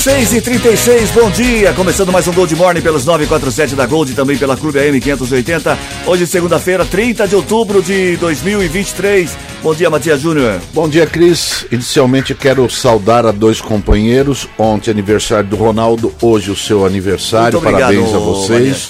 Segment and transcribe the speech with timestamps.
[0.00, 3.84] Seis e trinta e seis, bom dia, começando mais um Gold Morning pelos 947 da
[3.84, 5.78] Gold e também pela Clube AM 580.
[6.06, 9.36] Hoje, segunda-feira, 30 de outubro de 2023.
[9.62, 10.58] Bom dia, Matias Júnior.
[10.72, 11.66] Bom dia, Cris.
[11.70, 14.48] Inicialmente quero saudar a dois companheiros.
[14.56, 17.58] Ontem, aniversário do Ronaldo, hoje o seu aniversário.
[17.58, 18.58] Obrigado, Parabéns a vocês.
[18.58, 18.88] Matias.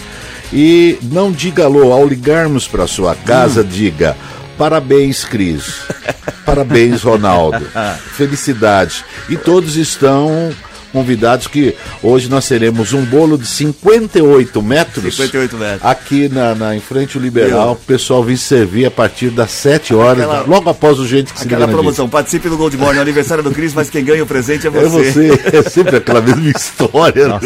[0.53, 4.17] E não diga alô, ao ligarmos para sua casa, diga.
[4.57, 5.81] Parabéns, Cris.
[6.47, 7.67] Parabéns, Ronaldo.
[8.15, 9.05] Felicidades.
[9.29, 10.53] E todos estão
[10.93, 15.17] convidados que hoje nós teremos um bolo de 58 metros.
[15.17, 15.85] 58 metros.
[15.85, 19.95] Aqui na, na- em frente ao Liberal, o pessoal vem servir a partir das 7
[19.95, 23.43] horas, Aquela- logo após o gente que se Aquela promoção, participe do Gold Morning, aniversário
[23.43, 25.13] do Cris, mas quem ganha o presente é É você.
[25.13, 27.29] você, é sempre aquela mesma história.
[27.29, 27.41] né?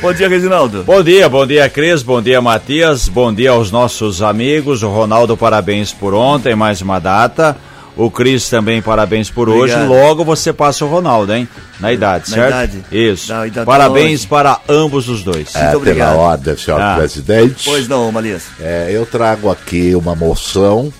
[0.00, 0.84] Bom dia, Reginaldo.
[0.84, 4.82] Bom dia, bom dia, Cris, bom dia, Matias, bom dia aos nossos amigos.
[4.82, 7.56] O Ronaldo, parabéns por ontem, mais uma data.
[7.98, 9.80] O Cris também, parabéns por Obrigado.
[9.80, 9.88] hoje.
[9.88, 11.48] Logo você passa o Ronaldo, hein?
[11.80, 12.48] Na idade, Na certo?
[12.50, 12.84] idade?
[12.92, 13.32] Isso.
[13.32, 15.52] Não, ainda tá parabéns para ambos os dois.
[15.56, 16.10] É, obrigado.
[16.12, 16.94] pela ordem, senhor Ah.
[16.96, 17.64] presidente.
[17.64, 18.44] Pois não, Malias.
[18.60, 20.92] É, eu trago aqui uma moção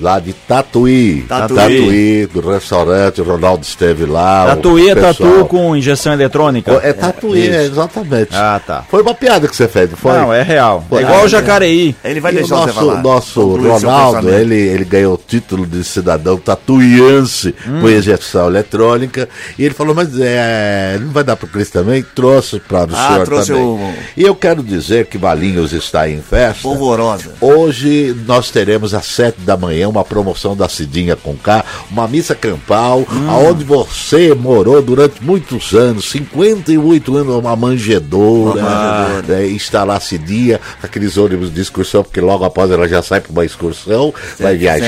[0.00, 1.24] lá de Tatuí.
[1.28, 1.56] Tatuí.
[1.56, 4.46] Tatuí, do restaurante, o Ronaldo esteve lá.
[4.46, 6.72] Tatuí é pessoal- tatu com injeção eletrônica?
[6.82, 7.54] É Tatuí, Isso.
[7.56, 8.28] é, exatamente.
[8.32, 8.84] Ah, tá.
[8.90, 10.12] Foi uma piada que você fez, não foi?
[10.12, 10.84] Não, é real.
[10.88, 11.02] Foi.
[11.02, 11.94] É igual Ah, o Jacareí.
[12.04, 13.02] Ele vai E deixar o você nosso, falar.
[13.02, 17.80] nosso Ronaldo, ele, ele ganhou o título de cidadão tatuiense Hum.
[17.80, 19.28] com injeção eletrônica.
[19.58, 22.04] E ele falou, mas é, não vai dar para o Cris também?
[22.14, 23.62] Trouxe para o Ah, senhor trouxe também.
[23.64, 26.62] o- E eu quero dizer que Valinhos está em festa.
[26.62, 27.32] Polvorosa.
[27.40, 32.34] Hoje nós teremos às sete da manhã uma promoção da Cidinha com K, uma missa
[32.34, 33.28] campal, Hum.
[33.30, 38.60] aonde você morou durante muitos anos, 58 anos, uma manjedoura.
[38.60, 38.70] Uma
[39.08, 39.22] manjedoura.
[39.42, 43.44] né, lá Cidinha, aqueles ônibus de excursão, porque logo após ela já sai para uma
[43.44, 44.80] excursão, vai Sempre, viajar.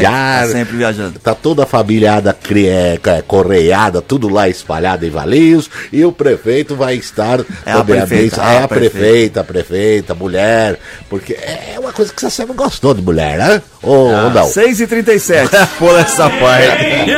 [0.47, 1.19] Sempre, tá sempre viajando.
[1.19, 6.13] Tá toda a famíliada cri- é, é, correada, tudo lá espalhado em Valinhos, e o
[6.13, 11.77] prefeito vai estar É a prefeita, É a a prefeita, a prefeita, mulher, porque é
[11.79, 13.63] uma coisa que você sempre gostou de mulher, né?
[13.83, 14.47] Ou, ou não?
[14.47, 17.11] 6 e 37 Por essa parte.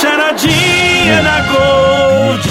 [0.00, 2.48] Charadinha da Gold.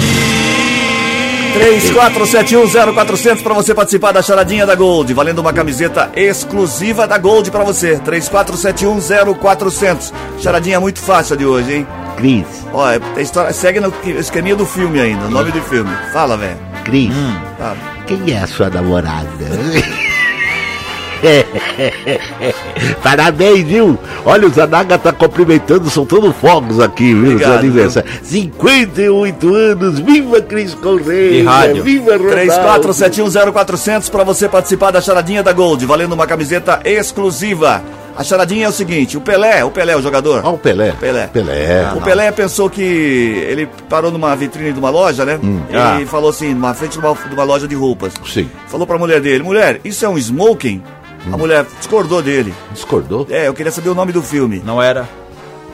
[1.54, 7.62] 34710400 para você participar da charadinha da Gold, valendo uma camiseta exclusiva da Gold para
[7.62, 7.96] você.
[8.04, 10.12] 34710400.
[10.40, 11.86] Charadinha muito fácil de hoje, hein?
[12.16, 15.90] Cris, Ó, é- história, segue no esqueminha do filme ainda, nome do filme.
[16.12, 16.56] Fala, velho.
[16.84, 17.12] Cris,
[17.58, 17.76] Fala.
[18.06, 19.28] quem é a sua namorada?
[23.02, 23.98] Parabéns, viu?
[24.24, 27.32] Olha, o Zanaga tá cumprimentando, soltando fogos aqui, viu?
[27.32, 28.10] Obrigado, Seu aniversário.
[28.22, 31.40] 58 anos, viva Cris Correia!
[31.40, 31.82] E rádio.
[31.82, 32.88] Viva Ronaldo!
[32.88, 37.82] 34710400 para você participar da charadinha da Gold, valendo uma camiseta exclusiva.
[38.16, 40.40] A charadinha é o seguinte, o Pelé, o Pelé, o jogador.
[40.44, 40.92] Ó, o Pelé.
[41.00, 41.26] Pelé.
[41.26, 41.92] Pelé.
[41.96, 45.40] O Pelé pensou que ele parou numa vitrine de uma loja, né?
[45.68, 46.00] E Ah.
[46.06, 48.12] falou assim, na frente de uma, de uma loja de roupas.
[48.24, 48.48] Sim.
[48.68, 50.80] Falou pra mulher dele, mulher, isso é um smoking?
[51.32, 52.52] A mulher discordou dele.
[52.72, 53.26] Discordou?
[53.30, 54.62] É, eu queria saber o nome do filme.
[54.64, 55.08] Não era?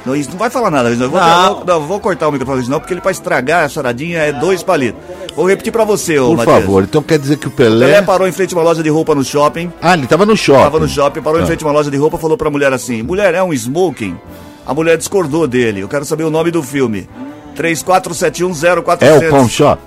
[0.07, 1.63] Não, isso não vai falar nada, eu vou, Não.
[1.65, 4.99] não, vou cortar o microfone não, porque ele pra estragar a charadinha é dois palitos.
[5.37, 8.03] Vou repetir pra você, ô Por favor, então quer dizer que o O Pelé Pelé.
[8.03, 9.71] parou em frente a uma loja de roupa no shopping.
[9.83, 10.63] Ah, ele tava no shopping.
[10.63, 11.47] Tava no shopping, parou em Ah.
[11.47, 14.17] frente a uma loja de roupa falou pra mulher assim: Mulher, é um smoking?
[14.67, 15.81] A mulher discordou dele.
[15.81, 17.07] Eu quero saber o nome do filme.
[17.55, 19.03] 34710400.
[19.03, 19.83] É o Pawn Shop?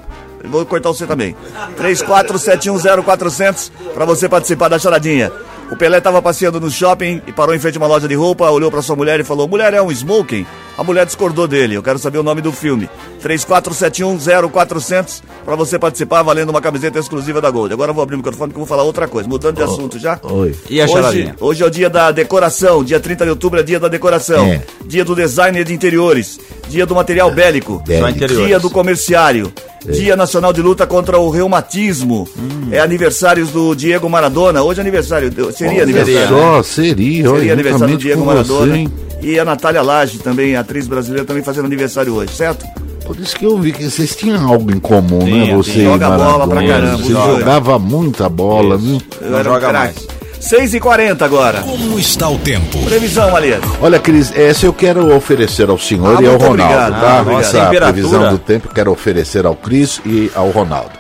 [0.46, 1.36] Vou cortar você também.
[1.78, 5.32] 34710400 pra você participar da charadinha.
[5.72, 8.50] O Pelé tava passeando no shopping e parou em frente a uma loja de roupa,
[8.52, 10.46] olhou pra sua mulher e falou: Mulher, é um smoking?
[10.78, 11.76] A mulher discordou dele.
[11.76, 12.90] Eu quero saber o nome do filme.
[13.24, 17.74] 34710400 pra você participar, valendo uma camiseta exclusiva da Gold.
[17.74, 19.28] Agora eu vou abrir o microfone porque eu vou falar outra coisa.
[19.30, 20.20] Mudando de assunto já.
[20.24, 20.56] Oi.
[20.70, 23.80] E a Hoje, hoje é o dia da decoração, dia 30 de outubro é dia
[23.80, 24.62] da decoração, É.
[24.86, 26.40] dia do designer de interiores,
[26.70, 28.28] dia do material bélico, Bélico.
[28.28, 29.52] Dia do comerciário,
[29.92, 32.28] dia nacional de luta contra o reumatismo,
[32.72, 36.28] é aniversários do Diego Maradona, hoje é aniversário, seria Olha aniversário, né?
[36.28, 37.30] Só, seria.
[37.30, 38.90] olha, seria aniversário do Diego Maradona, você,
[39.28, 42.66] e a Natália Lage também, atriz brasileira, também fazendo aniversário hoje, certo?
[43.06, 45.26] Por isso que eu vi que vocês tinham algo em comum, né?
[45.46, 46.68] Tinha, Você e Joga bola pra Maradona.
[46.68, 47.40] caramba, Você joga.
[47.40, 49.02] jogava muita bola, viu?
[49.22, 50.08] Eu Não era um joga craque.
[50.50, 52.78] 6h40 agora, Como está o tempo?
[52.84, 53.64] previsão, Aliás.
[53.82, 57.00] Olha, Cris, essa eu quero oferecer ao senhor Ah, e ao Ronaldo, obrigado.
[57.00, 57.20] tá?
[57.20, 57.94] Ah, Temperatura.
[57.94, 60.92] previsão do tempo eu quero oferecer ao Cris e ao Ronaldo.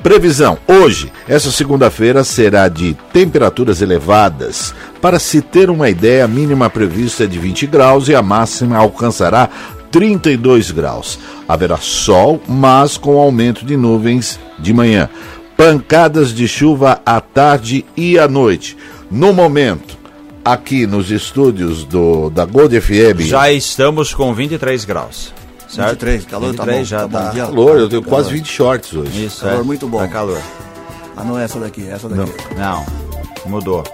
[0.00, 4.72] Previsão: hoje, essa segunda-feira, será de temperaturas elevadas.
[5.02, 8.76] Para se ter uma ideia, a mínima prevista é de 20 graus e a máxima
[8.76, 9.48] alcançará
[9.90, 11.18] 32 graus.
[11.48, 15.08] Haverá sol, mas com aumento de nuvens de manhã.
[15.56, 18.76] Pancadas de chuva à tarde e à noite.
[19.10, 19.96] No momento,
[20.44, 23.20] aqui nos estúdios do, da Gold FM.
[23.20, 25.32] Já estamos com 23 graus.
[25.68, 25.90] Certo?
[26.06, 26.84] 23, calor 23 tá bom.
[26.84, 27.46] já tá bom tá.
[27.46, 28.18] calor, eu tenho Calor.
[28.20, 29.24] quase 20 shorts hoje.
[29.26, 29.62] Isso, Calor é.
[29.62, 29.98] muito bom.
[29.98, 30.40] Tá calor.
[31.16, 32.32] Ah, não é essa daqui, é essa daqui.
[32.56, 32.84] Não,
[33.46, 33.84] mudou.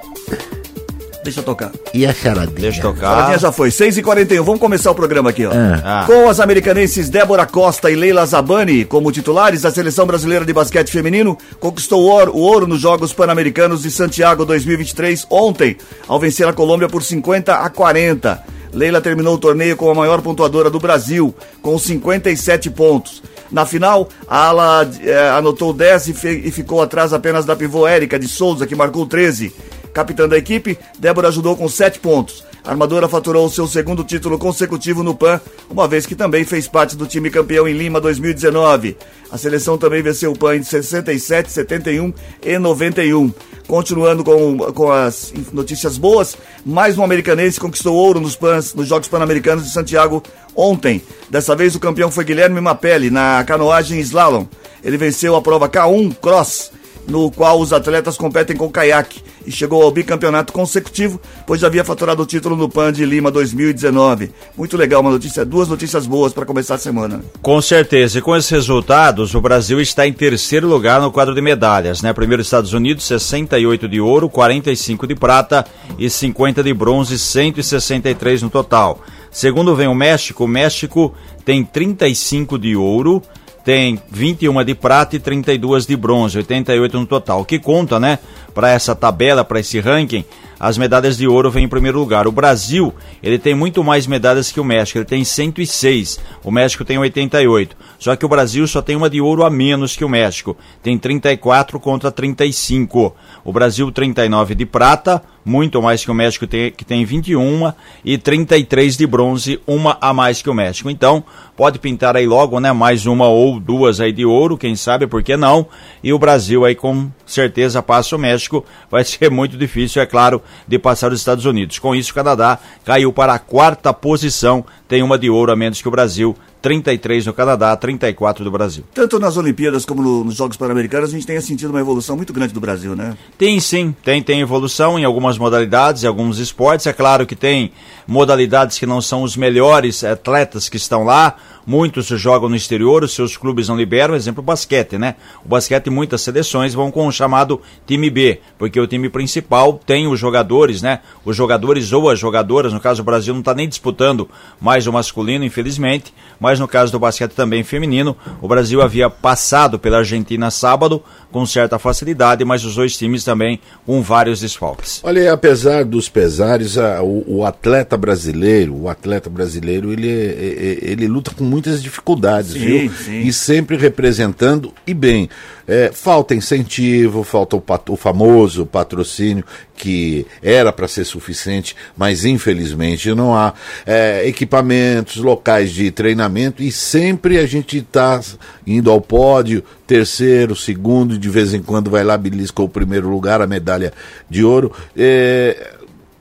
[1.31, 1.71] Deixa eu tocar.
[1.95, 2.61] E a charadinha?
[2.61, 3.39] Deixa eu tocar.
[3.39, 5.53] já foi, 6h41, vamos começar o programa aqui, ó.
[5.53, 6.05] Ah.
[6.07, 10.91] Com as americanenses Débora Costa e Leila Zabani como titulares, a seleção brasileira de basquete
[10.91, 15.77] feminino conquistou o ouro, nos Jogos Pan-Americanos de Santiago 2023 ontem,
[16.09, 18.43] ao vencer a Colômbia por 50 a 40.
[18.73, 23.23] Leila terminou o torneio como a maior pontuadora do Brasil, com 57 pontos.
[23.51, 26.13] Na final, a ala eh, anotou 10 e,
[26.47, 29.53] e ficou atrás apenas da pivô Érica de Souza, que marcou 13.
[29.93, 32.45] Capitã da equipe, Débora ajudou com 7 pontos.
[32.65, 36.95] A armadora faturou seu segundo título consecutivo no PAN, uma vez que também fez parte
[36.95, 38.97] do time campeão em Lima 2019.
[39.31, 43.33] A seleção também venceu o PAN em 67, 71 e 91.
[43.67, 49.09] Continuando com, com as notícias boas, mais um americanense conquistou ouro nos, PANs, nos Jogos
[49.09, 50.23] Pan-Americanos de Santiago
[50.55, 51.01] ontem.
[51.31, 54.47] Dessa vez o campeão foi Guilherme Mapelli, na canoagem slalom.
[54.83, 56.73] Ele venceu a prova K1 Cross
[57.11, 61.85] no qual os atletas competem com caiaque e chegou ao bicampeonato consecutivo, pois já havia
[61.85, 64.31] faturado o título no PAN de Lima 2019.
[64.57, 67.23] Muito legal, uma notícia, duas notícias boas para começar a semana.
[67.43, 71.41] Com certeza, e com esses resultados, o Brasil está em terceiro lugar no quadro de
[71.41, 72.13] medalhas, né?
[72.13, 75.67] Primeiro Estados Unidos, 68 de ouro, 45 de prata
[75.99, 79.01] e 50 de bronze, 163 no total.
[79.31, 81.15] Segundo vem o México, o México
[81.45, 83.23] tem 35 de ouro,
[83.65, 87.45] tem 21 de prata e 32 de bronze, 88 no total.
[87.45, 88.19] Que conta, né,
[88.55, 90.25] para essa tabela, para esse ranking,
[90.61, 92.27] as medalhas de ouro vêm em primeiro lugar.
[92.27, 96.85] O Brasil, ele tem muito mais medalhas que o México, ele tem 106, o México
[96.85, 97.75] tem 88.
[97.99, 100.99] Só que o Brasil só tem uma de ouro a menos que o México, tem
[100.99, 103.17] 34 contra 35.
[103.43, 107.73] O Brasil 39 de prata, muito mais que o México tem, que tem 21
[108.05, 110.91] e 33 de bronze, uma a mais que o México.
[110.91, 111.25] Então,
[111.57, 115.23] pode pintar aí logo, né, mais uma ou duas aí de ouro, quem sabe, por
[115.23, 115.67] que não?
[116.03, 120.43] E o Brasil aí com certeza passa o México, vai ser muito difícil, é claro,
[120.67, 121.79] de passar os Estados Unidos.
[121.79, 125.81] Com isso, o Canadá caiu para a quarta posição, tem uma de ouro a menos
[125.81, 128.85] que o Brasil, 33 no Canadá, 34 do Brasil.
[128.95, 132.33] Tanto nas Olimpíadas como no- nos Jogos Pan-Americanos, a gente tem sentido uma evolução muito
[132.33, 133.17] grande do Brasil, né?
[133.39, 136.87] Tem sim, tem, tem evolução em algumas modalidades, em alguns esportes.
[136.87, 137.73] É claro que tem
[138.07, 141.37] modalidades que não são os melhores atletas que estão lá.
[141.67, 144.15] Muitos jogam no exterior, os seus clubes não liberam.
[144.15, 145.15] Exemplo, o basquete, né?
[145.45, 150.07] O basquete, muitas seleções vão com o chamado time B, porque o time principal tem
[150.07, 151.01] os jogadores, né?
[151.25, 154.29] Os jogadores ou as jogadoras, no caso o Brasil não está nem disputando
[154.61, 159.79] mais o masculino, infelizmente, mas no caso do basquete também feminino, o Brasil havia passado
[159.79, 165.01] pela Argentina sábado com certa facilidade, mas os dois times também com vários desfalques.
[165.03, 171.07] Olha, apesar dos pesares, a- o, o atleta brasileiro, o atleta brasileiro, ele, é- ele
[171.07, 172.93] luta com muitas dificuldades, Sim, viu?
[172.93, 173.21] sim.
[173.21, 175.29] E sempre representando e bem.
[175.69, 179.45] É, falta incentivo, falta o, pat- o famoso patrocínio
[179.77, 183.55] que era para ser suficiente, mas infelizmente não há.
[183.87, 188.21] É, equipamentos, locais de treinamento e sempre a gente está
[188.67, 193.41] indo ao pódio, terceiro, segundo, de vez em quando vai lá, belisca o primeiro lugar,
[193.43, 193.93] a medalha
[194.29, 194.73] de ouro.
[194.97, 195.75] É,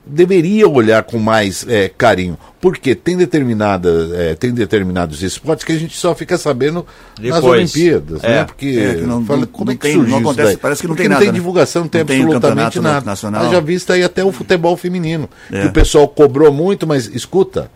[0.06, 5.78] deveria olhar com mais é, carinho, porque tem determinadas, é, tem determinados esportes que a
[5.78, 6.84] gente só fica sabendo
[7.20, 7.44] nas Depois.
[7.74, 8.28] Olimpíadas, É.
[8.28, 8.44] né?
[8.44, 10.48] Porque É, que não- fala, não- como não é que tem- surgiu não isso acontece,
[10.48, 10.56] daí?
[10.56, 11.38] parece que não Porque tem não nada, tem né?
[11.38, 13.06] divulgação, não tem Não tem absolutamente campeonato nada.
[13.06, 13.46] nacional.
[13.46, 15.60] Haja vista aí até o futebol feminino, É.
[15.62, 17.70] que o pessoal cobrou muito, mas escuta,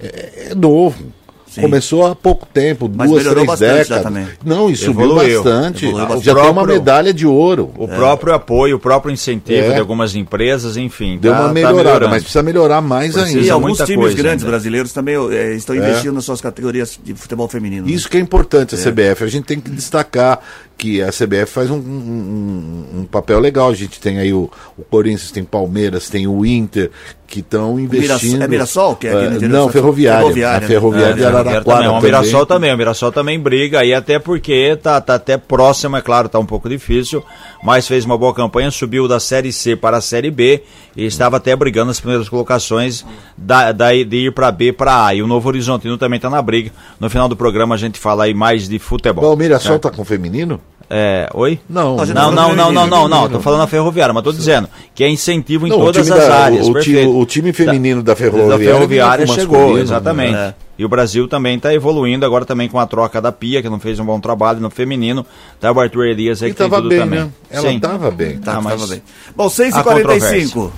[0.00, 1.12] é, é novo.
[1.56, 1.62] Sim.
[1.62, 4.28] Começou há pouco tempo, Mas duas, três décadas.
[4.44, 5.42] Não, e subiu Evoluiu.
[5.42, 5.86] bastante.
[5.86, 6.24] Evoluiu bastante.
[6.26, 7.72] Já tem uma medalha de ouro.
[7.76, 9.72] O próprio apoio, o próprio incentivo É.
[9.74, 11.18] de algumas empresas, enfim.
[11.18, 12.08] Deu tá- uma tá melhorada, melhorando.
[12.10, 13.52] mas precisa melhorar mais Precisa E ainda.
[13.54, 14.50] alguns muita times coisa grandes ainda.
[14.50, 17.86] brasileiros também eh, estão investindo nas suas categorias de futebol feminino.
[17.86, 17.92] né?
[17.92, 19.24] Isso que é importante a CBF.
[19.24, 20.40] A gente tem que destacar
[20.76, 23.70] que a CBF faz um, um- um papel legal.
[23.70, 26.90] A gente tem aí o, o Corinthians, tem Palmeiras, tem o Inter,
[27.26, 28.42] que estão investindo.
[28.42, 30.20] é Mirassol que é aqui no interior Não, Ferroviária.
[30.20, 30.66] Ferroviária, a né?
[30.66, 31.98] Ferroviária É, de Ferroviária Araraquara também.
[31.98, 32.02] O.
[32.02, 36.28] Mirassol também, o Mirassol também briga aí, até porque tá, tá até próximo, é claro,
[36.28, 37.24] tá um pouco difícil,
[37.62, 40.62] mas fez uma boa campanha, subiu da Série C para a Série B
[40.96, 43.04] e estava até brigando nas primeiras colocações
[43.36, 45.14] da, da, de ir para B para A.
[45.14, 46.70] E o Novo Horizontino também tá na briga.
[47.00, 49.24] No final do programa a gente fala aí mais de futebol.
[49.24, 50.60] Bom, o Mirassol tá com feminino?
[50.88, 51.58] É, oi?
[51.68, 54.68] Não, Não, tá não, não, não, não, não, tô falando a ferroviária, mas tô dizendo
[54.94, 56.68] que é incentivo em Não, todas as da- áreas.
[56.68, 57.18] o, perfeito.
[57.18, 60.32] o time feminino da da Ferroviária, ferroviária com o chegou, exatamente.
[60.32, 60.54] né?
[60.78, 63.80] E o Brasil também está evoluindo agora também com a troca da Pia, que não
[63.80, 65.26] fez um bom trabalho no feminino.
[65.58, 67.18] Tá o Arthur Elias aí E que tem tudo bem, também.
[67.20, 67.28] né?
[67.50, 67.80] Ela Sim.
[67.80, 68.38] tava bem.
[68.38, 69.02] Tá, mas- tava bem.
[69.34, 70.72] Bom, 6 e Há 45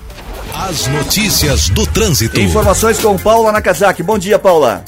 [0.55, 2.39] As notícias do trânsito.
[2.39, 4.01] Informações com Paula Nakazaki.
[4.01, 4.83] Bom dia, Paula.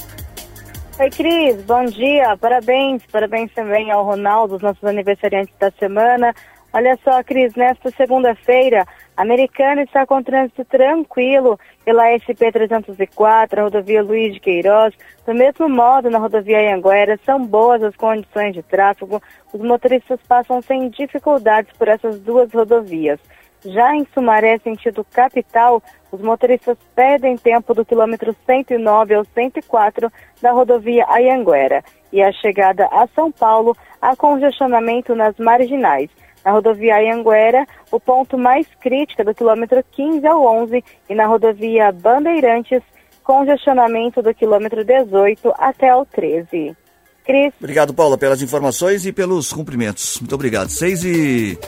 [1.00, 6.34] Oi, Cris, bom dia, parabéns, parabéns também ao Ronaldo, os nossos aniversariantes da semana.
[6.70, 14.02] Olha só, Cris, nesta segunda-feira, a Americana está com trânsito tranquilo pela SP-304, a rodovia
[14.02, 14.94] Luiz de Queiroz.
[15.26, 19.20] Do mesmo modo, na rodovia Anguera, são boas as condições de tráfego.
[19.52, 23.18] Os motoristas passam sem dificuldades por essas duas rodovias.
[23.64, 30.52] Já em Sumaré, sentido capital, os motoristas perdem tempo do quilômetro 109 ao 104 da
[30.52, 31.82] rodovia Ayanguera.
[32.12, 36.10] E a chegada a São Paulo, há congestionamento nas marginais.
[36.44, 41.26] Na rodovia Ayanguera, o ponto mais crítico é do quilômetro 15 ao 11 e na
[41.26, 42.82] rodovia Bandeirantes,
[43.24, 46.76] congestionamento do quilômetro 18 até o 13.
[47.24, 50.18] Cris, Obrigado, Paula, pelas informações e pelos cumprimentos.
[50.20, 50.68] Muito obrigado.
[50.68, 51.58] 6 e...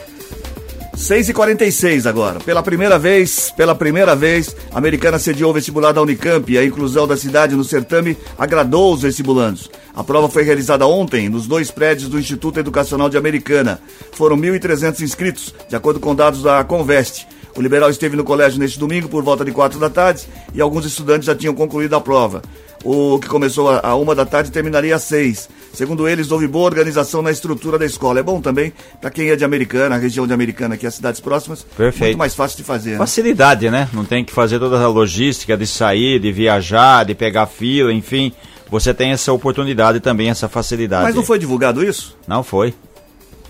[0.95, 2.39] 6 e 46 agora.
[2.39, 6.63] Pela primeira vez, pela primeira vez, a americana sediou o vestibular da Unicamp e a
[6.63, 9.69] inclusão da cidade no certame agradou os vestibulandos.
[9.93, 13.79] A prova foi realizada ontem nos dois prédios do Instituto Educacional de Americana.
[14.13, 17.27] Foram 1.300 inscritos, de acordo com dados da Conveste.
[17.57, 20.85] O liberal esteve no colégio neste domingo por volta de quatro da tarde e alguns
[20.85, 22.41] estudantes já tinham concluído a prova.
[22.83, 25.49] O que começou a uma da tarde terminaria às seis.
[25.75, 28.19] Segundo eles, houve boa organização na estrutura da escola.
[28.19, 31.19] É bom também para quem é de Americana, a região de Americana, aqui as cidades
[31.19, 31.63] próximas.
[31.75, 32.03] Perfeito.
[32.05, 32.91] Muito mais fácil de fazer.
[32.91, 32.97] Né?
[32.97, 33.89] Facilidade, né?
[33.93, 38.31] Não tem que fazer toda a logística de sair, de viajar, de pegar fila, enfim.
[38.71, 41.03] Você tem essa oportunidade também, essa facilidade.
[41.03, 42.17] Mas não foi divulgado isso?
[42.27, 42.73] Não foi.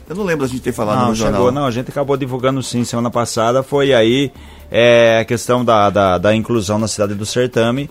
[0.08, 1.42] Eu não lembro a gente ter falado Não, no jornal.
[1.42, 1.66] chegou, não.
[1.66, 3.64] A gente acabou divulgando sim semana passada.
[3.64, 4.32] Foi aí
[4.70, 7.90] é, a questão da, da, da inclusão na cidade do certame.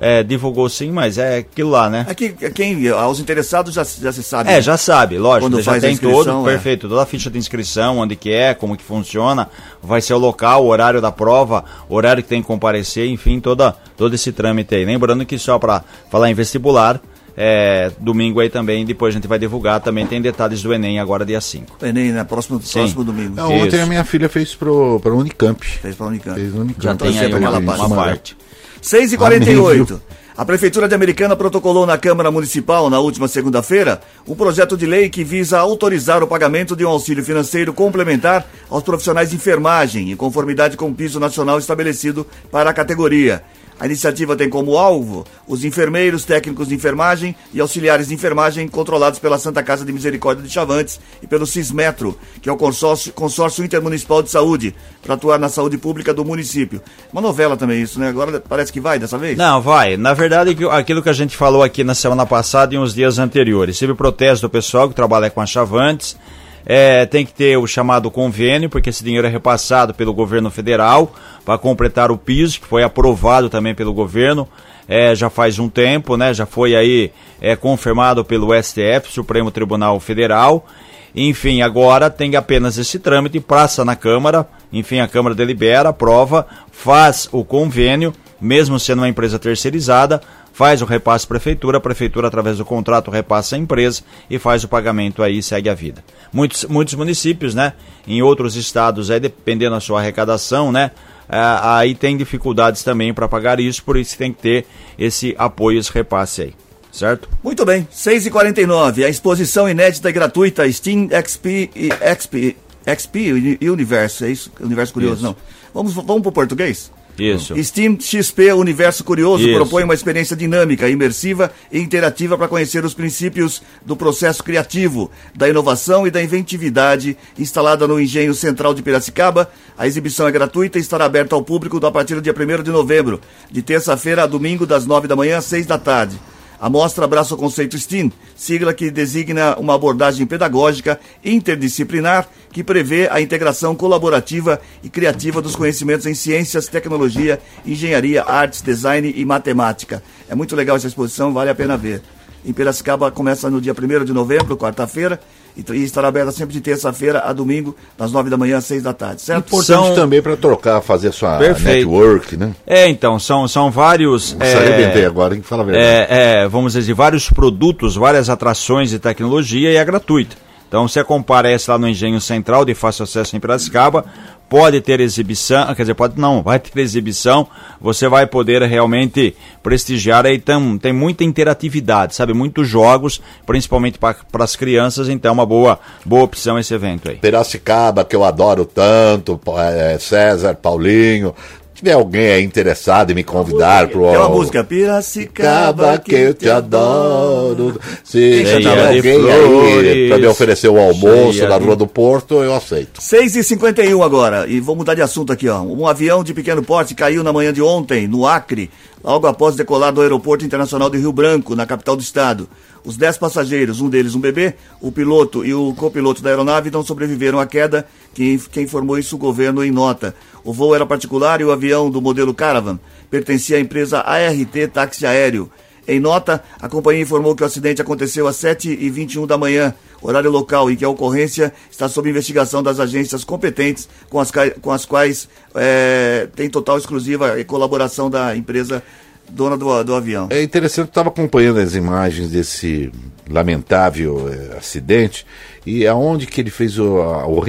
[0.00, 2.06] É, divulgou sim, mas é aquilo lá, né?
[2.08, 4.50] É que quem, aos interessados já, já se sabe.
[4.50, 6.52] É, já sabe, lógico, Quando já faz a tem inscrição, todo, é.
[6.52, 9.50] perfeito, toda a ficha de inscrição, onde que é, como que funciona,
[9.82, 13.40] vai ser o local, o horário da prova, o horário que tem que comparecer, enfim,
[13.40, 14.86] toda, todo esse trâmite aí.
[14.86, 16.98] Lembrando que só para falar em vestibular,
[17.36, 21.24] é, domingo aí também, depois a gente vai divulgar, também tem detalhes do Enem agora
[21.24, 21.76] dia 5.
[21.80, 22.24] O Enem, né?
[22.24, 23.36] Próximo, próximo domingo.
[23.36, 23.82] Não, ontem Isso.
[23.82, 25.64] a minha filha fez pro, pra Unicamp.
[25.64, 26.38] Fez pra Unicamp.
[26.40, 26.84] Fez no Unicamp.
[26.84, 28.36] Já tem aí pra uma, aquela uma parte.
[28.80, 28.88] Parte.
[28.88, 30.00] 6 e Amém, 48 viu?
[30.40, 35.10] A Prefeitura de Americana protocolou na Câmara Municipal, na última segunda-feira, um projeto de lei
[35.10, 40.16] que visa autorizar o pagamento de um auxílio financeiro complementar aos profissionais de enfermagem, em
[40.16, 43.42] conformidade com o piso nacional estabelecido para a categoria.
[43.80, 49.18] A iniciativa tem como alvo os enfermeiros, técnicos de enfermagem e auxiliares de enfermagem controlados
[49.18, 53.64] pela Santa Casa de Misericórdia de Chavantes e pelo Cismetro, que é o consórcio, consórcio
[53.64, 56.82] Intermunicipal de Saúde, para atuar na saúde pública do município.
[57.10, 58.10] Uma novela também isso, né?
[58.10, 59.38] Agora parece que vai dessa vez?
[59.38, 59.96] Não, vai.
[59.96, 63.78] Na verdade, aquilo que a gente falou aqui na semana passada e uns dias anteriores.
[63.78, 66.18] Teve protesto do pessoal que trabalha com a Chavantes.
[66.64, 71.14] É, tem que ter o chamado convênio, porque esse dinheiro é repassado pelo governo federal
[71.44, 74.48] para completar o piso, que foi aprovado também pelo governo
[74.90, 76.34] é, já faz um tempo, né?
[76.34, 80.66] Já foi aí é, confirmado pelo STF, Supremo Tribunal Federal.
[81.14, 87.28] Enfim, agora tem apenas esse trâmite, praça na Câmara, enfim, a Câmara delibera, aprova, faz
[87.30, 90.20] o convênio, mesmo sendo uma empresa terceirizada,
[90.52, 94.64] faz o repasse à prefeitura, a prefeitura através do contrato repassa a empresa e faz
[94.64, 96.02] o pagamento aí e segue a vida.
[96.32, 97.72] Muitos, muitos municípios, né,
[98.06, 100.90] em outros estados, aí dependendo da sua arrecadação, né,
[101.28, 104.66] ah, aí tem dificuldades também para pagar isso, por isso tem que ter
[104.98, 106.54] esse apoio, esse repasse aí,
[106.90, 107.28] certo?
[107.42, 112.56] Muito bem, 6h49, a exposição inédita e gratuita Steam XP, e XP,
[112.86, 114.50] XP Uni- Universo, é isso?
[114.60, 115.22] Universo Curioso, Isso.
[115.24, 115.36] não.
[115.72, 116.90] Vamos, vamos pro português?
[117.20, 117.54] Isso.
[117.62, 119.54] Steam XP Universo Curioso Isso.
[119.54, 125.48] propõe uma experiência dinâmica, imersiva e interativa para conhecer os princípios do processo criativo, da
[125.48, 129.50] inovação e da inventividade instalada no Engenho Central de Piracicaba.
[129.76, 132.70] A exibição é gratuita e estará aberta ao público a partir do dia 1 de
[132.70, 136.18] novembro, de terça-feira a domingo, das 9 da manhã às 6 da tarde.
[136.60, 143.08] A mostra abraça o conceito STEAM, sigla que designa uma abordagem pedagógica interdisciplinar que prevê
[143.10, 150.02] a integração colaborativa e criativa dos conhecimentos em ciências, tecnologia, engenharia, artes, design e matemática.
[150.28, 152.02] É muito legal essa exposição, vale a pena ver.
[152.44, 155.20] Em Piracicaba começa no dia 1 de novembro, quarta-feira,
[155.56, 158.82] e e estará aberta sempre de terça-feira a domingo, das 9 da manhã às 6
[158.82, 159.48] da tarde, certo?
[159.48, 161.76] Importante São- também para trocar, fazer sua Perfeito.
[161.90, 162.54] network, né?
[162.66, 164.32] É, então, são, são vários.
[164.32, 165.42] Você arrebentei é, agora, hein?
[165.42, 165.86] Fala a verdade.
[165.86, 166.06] é,
[166.44, 170.36] é, vamos dizer, vários produtos, várias atrações de tecnologia e é gratuita.
[170.70, 174.04] Então você comparece lá no Engenho Central, de fácil acesso em Piracicaba,
[174.48, 177.48] pode ter exibição, quer dizer, pode não, vai ter exibição,
[177.80, 179.34] você vai poder realmente
[179.64, 185.32] prestigiar aí, tem, tem muita interatividade, sabe, muitos jogos, principalmente para as crianças, então é
[185.32, 187.16] uma boa, boa opção esse evento aí.
[187.16, 191.34] Piracicaba, que eu adoro tanto, é, César, Paulinho,
[191.80, 194.02] tiver alguém aí interessado em me convidar pro.
[194.02, 197.80] Tem uma música, Piracicaba, que eu te adoro.
[198.04, 201.86] Se Cheia tiver alguém de aí pra me oferecer o almoço cheia na Rua do
[201.86, 203.00] Porto, eu aceito.
[203.00, 205.62] 6h51 agora, e vou mudar de assunto aqui, ó.
[205.62, 208.70] Um avião de pequeno porte caiu na manhã de ontem, no Acre,
[209.02, 212.48] logo após decolar do Aeroporto Internacional de Rio Branco, na capital do estado.
[212.84, 216.82] Os 10 passageiros, um deles um bebê, o piloto e o copiloto da aeronave não
[216.82, 220.14] sobreviveram à queda, quem informou isso o governo em nota.
[220.42, 222.78] O voo era particular e o avião do modelo Caravan
[223.10, 225.50] pertencia à empresa ART Táxi Aéreo.
[225.86, 230.70] Em nota, a companhia informou que o acidente aconteceu às 7h21 da manhã, horário local,
[230.70, 234.30] e que a ocorrência está sob investigação das agências competentes com as,
[234.60, 238.82] com as quais eh, tem total exclusiva colaboração da empresa
[239.28, 240.28] dona do, do avião.
[240.30, 242.90] É interessante, eu estava acompanhando as imagens desse
[243.28, 245.24] lamentável eh, acidente
[245.66, 247.40] e aonde que ele fez o, a- o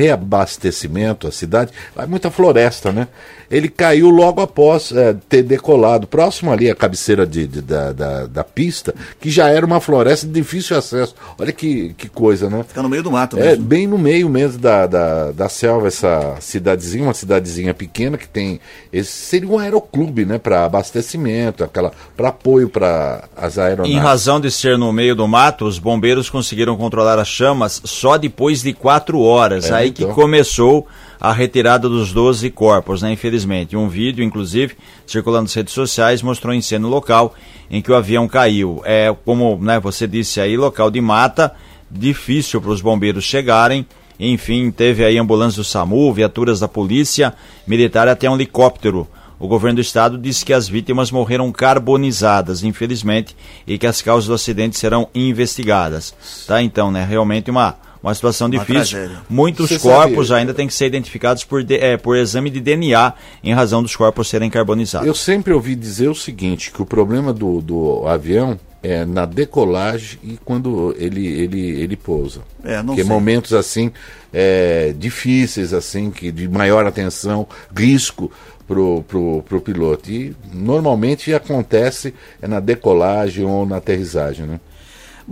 [0.41, 3.07] reabastecimento, a cidade, lá é muita floresta, né?
[3.49, 8.25] Ele caiu logo após eh, ter decolado, próximo ali à cabeceira de, de- da, da,
[8.25, 11.13] da pista, que já era uma floresta de difícil acesso.
[11.37, 12.63] Olha que, que coisa, né?
[12.65, 13.65] Fica no meio do mato É, mesmo.
[13.65, 18.61] bem no meio mesmo da, da, da selva, essa cidadezinha, uma cidadezinha pequena que tem.
[18.91, 20.37] Esse seria um aeroclube, né?
[20.37, 23.93] Para abastecimento, aquela para apoio para as aeronaves.
[23.93, 28.17] Em razão de ser no meio do mato, os bombeiros conseguiram controlar as chamas só
[28.17, 29.69] depois de quatro horas.
[29.69, 30.07] É, aí então.
[30.07, 30.87] que começou
[31.19, 33.11] a retirada dos 12 corpos, né?
[33.11, 33.77] Infelizmente.
[33.77, 37.35] Um vídeo, inclusive, circulando nas redes sociais, mostrou em cena o local
[37.69, 38.81] em que o avião caiu.
[38.83, 41.53] É, como né, você disse aí, local de mata,
[41.91, 43.85] difícil para os bombeiros chegarem.
[44.19, 47.33] Enfim, teve aí ambulância do SAMU, viaturas da polícia
[47.67, 49.07] militar até um helicóptero.
[49.39, 54.27] O governo do estado disse que as vítimas morreram carbonizadas, infelizmente, e que as causas
[54.27, 56.13] do acidente serão investigadas.
[56.45, 57.03] Tá, então, né?
[57.03, 58.97] Realmente uma, uma situação Uma difícil.
[58.99, 59.17] tragédia.
[59.29, 62.59] Muitos Você corpos sabe- ainda têm que ser identificados por, de- eh, por exame de
[62.59, 65.07] DNA em razão dos corpos serem carbonizados.
[65.07, 70.17] Eu sempre ouvi dizer o seguinte, que o problema do, do avião é na decolagem
[70.23, 72.41] e quando ele, ele, ele pousa.
[72.63, 73.09] É, não Porque sei.
[73.11, 73.91] momentos assim,
[74.33, 78.31] é, difíceis, assim, que de maior atenção, risco
[78.67, 80.09] pro, pro, pro piloto.
[80.09, 84.59] E normalmente acontece é na decolagem ou na aterrissagem, né?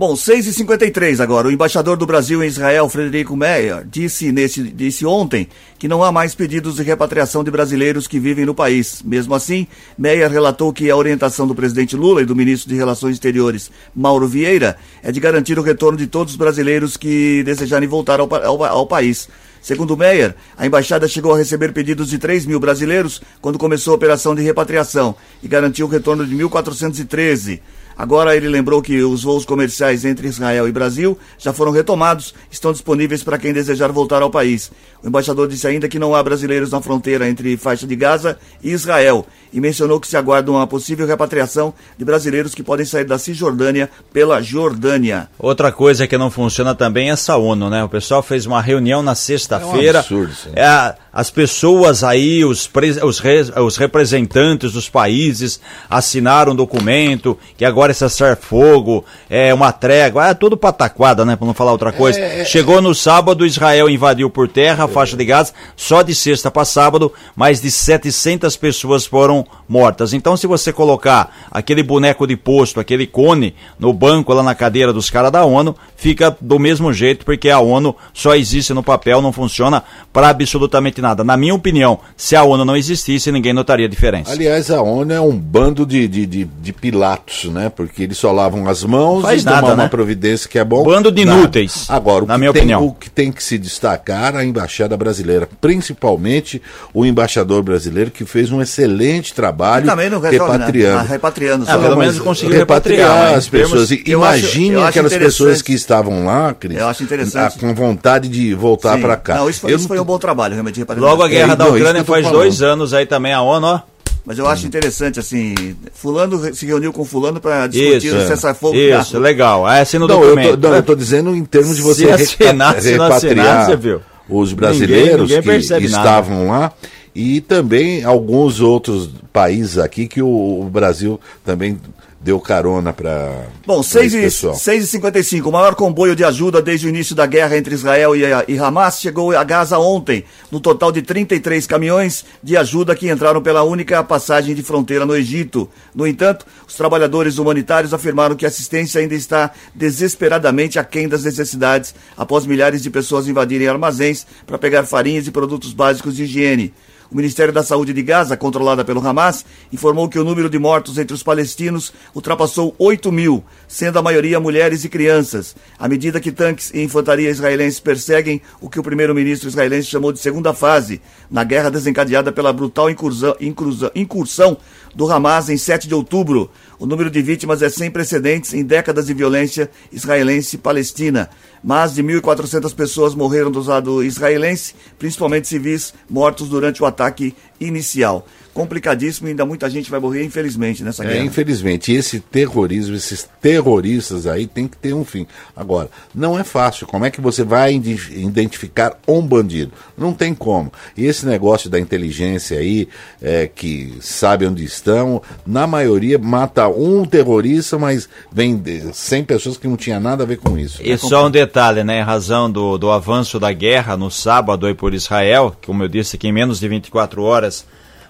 [0.00, 1.46] Bom, 6h53 agora.
[1.46, 5.46] O embaixador do Brasil em Israel, Frederico Meyer, disse, nesse, disse ontem
[5.78, 9.02] que não há mais pedidos de repatriação de brasileiros que vivem no país.
[9.04, 9.66] Mesmo assim,
[9.98, 14.26] Meyer relatou que a orientação do presidente Lula e do ministro de Relações Exteriores, Mauro
[14.26, 18.64] Vieira, é de garantir o retorno de todos os brasileiros que desejarem voltar ao, ao,
[18.64, 19.28] ao país.
[19.60, 23.96] Segundo Meyer, a embaixada chegou a receber pedidos de 3 mil brasileiros quando começou a
[23.96, 27.60] operação de repatriação e garantiu o retorno de 1.413.
[28.00, 32.72] Agora ele lembrou que os voos comerciais entre Israel e Brasil já foram retomados, estão
[32.72, 34.72] disponíveis para quem desejar voltar ao país.
[35.04, 38.70] O embaixador disse ainda que não há brasileiros na fronteira entre faixa de Gaza e
[38.70, 43.18] Israel e mencionou que se aguarda uma possível repatriação de brasileiros que podem sair da
[43.18, 45.28] Cisjordânia pela Jordânia.
[45.38, 47.84] Outra coisa que não funciona também é essa ONU, né?
[47.84, 49.98] O pessoal fez uma reunião na sexta-feira.
[49.98, 50.48] É um absurdo isso.
[50.54, 56.56] É, a- as pessoas aí, os, pres- os, re- os representantes dos países assinaram um
[56.56, 61.36] documento que agora é cessar fogo, é uma trégua, é tudo pataquada, né?
[61.36, 62.18] Pra não falar outra coisa.
[62.20, 66.50] É, Chegou no sábado, Israel invadiu por terra a faixa de Gaza, só de sexta
[66.50, 70.12] para sábado, mais de 700 pessoas foram mortas.
[70.12, 74.92] Então, se você colocar aquele boneco de posto, aquele cone no banco lá na cadeira
[74.92, 79.20] dos caras da ONU, fica do mesmo jeito, porque a ONU só existe no papel,
[79.20, 81.24] não funciona para absolutamente nada.
[81.24, 84.32] Na minha opinião, se a ONU não existisse, ninguém notaria a diferença.
[84.32, 87.68] Aliás, a ONU é um bando de, de, de, de pilatos, né?
[87.74, 89.88] Porque eles só lavam as mãos Faz e nada, tomam uma né?
[89.88, 90.82] providência que é bom.
[90.84, 91.38] Bando de Nada.
[91.38, 92.84] inúteis, Agora, o na que minha tem, opinião.
[92.86, 96.60] O que tem que se destacar a embaixada brasileira, principalmente
[96.92, 101.02] o embaixador brasileiro que fez um excelente trabalho E também não resolve, repatriando.
[101.02, 101.08] né?
[101.10, 101.78] Repatriando só.
[101.78, 103.90] pelo menos conseguiu repatriar, repatriar mas as termos- pessoas.
[103.90, 105.32] E eu acho- Imagine eu acho aquelas interessante.
[105.38, 107.54] pessoas que estavam lá, Cris, Eu acho interessante.
[107.56, 109.36] ah, com vontade de voltar para cá.
[109.36, 110.80] Não, isso foi, Eu isso foi um bom trabalho, realmente.
[110.94, 111.10] Repatriação.
[111.10, 112.40] Logo a guerra É, da Ucrânia eu faz falando.
[112.40, 113.80] dois anos aí também a ONU, ó.
[114.24, 115.54] Mas eu acho interessante, assim,
[115.94, 118.26] fulano se reuniu com fulano para discutir Isso, o é.
[118.26, 118.76] cessar-fogo.
[118.76, 119.66] Isso, legal.
[119.68, 120.56] É assim no Não, eu documento.
[120.58, 122.76] tô, não, eu tô dizendo em termos de você Se não repatriar
[123.16, 124.00] assinasse, você viu?
[124.28, 126.02] os Ninguém- brasileiros ninguém que percebe nada.
[126.08, 126.70] estavam lá
[127.14, 130.28] e também alguns outros países aqui que o,
[130.60, 131.80] o Brasil também
[132.20, 136.86] deu carona para Bom, 6 e, 6 e 55 o maior comboio de ajuda desde
[136.86, 140.92] o início da guerra entre Israel e, e Hamas chegou a Gaza ontem, no total
[140.92, 145.68] de 33 caminhões de ajuda que entraram pela única passagem de fronteira no Egito.
[145.94, 151.94] No entanto, os trabalhadores humanitários afirmaram que a assistência ainda está desesperadamente aquém das necessidades
[152.16, 156.74] após milhares de pessoas invadirem armazéns para pegar farinhas e produtos básicos de higiene.
[157.10, 160.96] O Ministério da Saúde de Gaza, controlada pelo Hamas, informou que o número de mortos
[160.96, 166.30] entre os palestinos ultrapassou 8 mil, sendo a maioria mulheres e crianças, à medida que
[166.30, 171.42] tanques e infantaria israelenses perseguem o que o primeiro-ministro israelense chamou de segunda fase, na
[171.42, 174.56] guerra desencadeada pela brutal incursão, incursão, incursão
[174.94, 176.50] do Hamas em 7 de outubro.
[176.78, 181.28] O número de vítimas é sem precedentes em décadas de violência israelense-palestina.
[181.62, 188.26] Mais de 1.400 pessoas morreram do lado israelense, principalmente civis mortos durante o ataque inicial
[188.52, 191.24] complicadíssimo e ainda muita gente vai morrer, infelizmente, nessa é, guerra.
[191.24, 195.26] Infelizmente, esse terrorismo, esses terroristas aí tem que ter um fim.
[195.56, 196.86] Agora, não é fácil.
[196.86, 199.72] Como é que você vai identificar um bandido?
[199.96, 200.72] Não tem como.
[200.96, 202.88] E esse negócio da inteligência aí,
[203.22, 208.60] é, que sabe onde estão, na maioria mata um terrorista, mas vem
[208.92, 210.82] 100 pessoas que não tinha nada a ver com isso.
[210.82, 212.00] E é só um detalhe, né?
[212.00, 216.18] Em razão do, do avanço da guerra no sábado aí por Israel, como eu disse
[216.18, 217.64] que em menos de 24 horas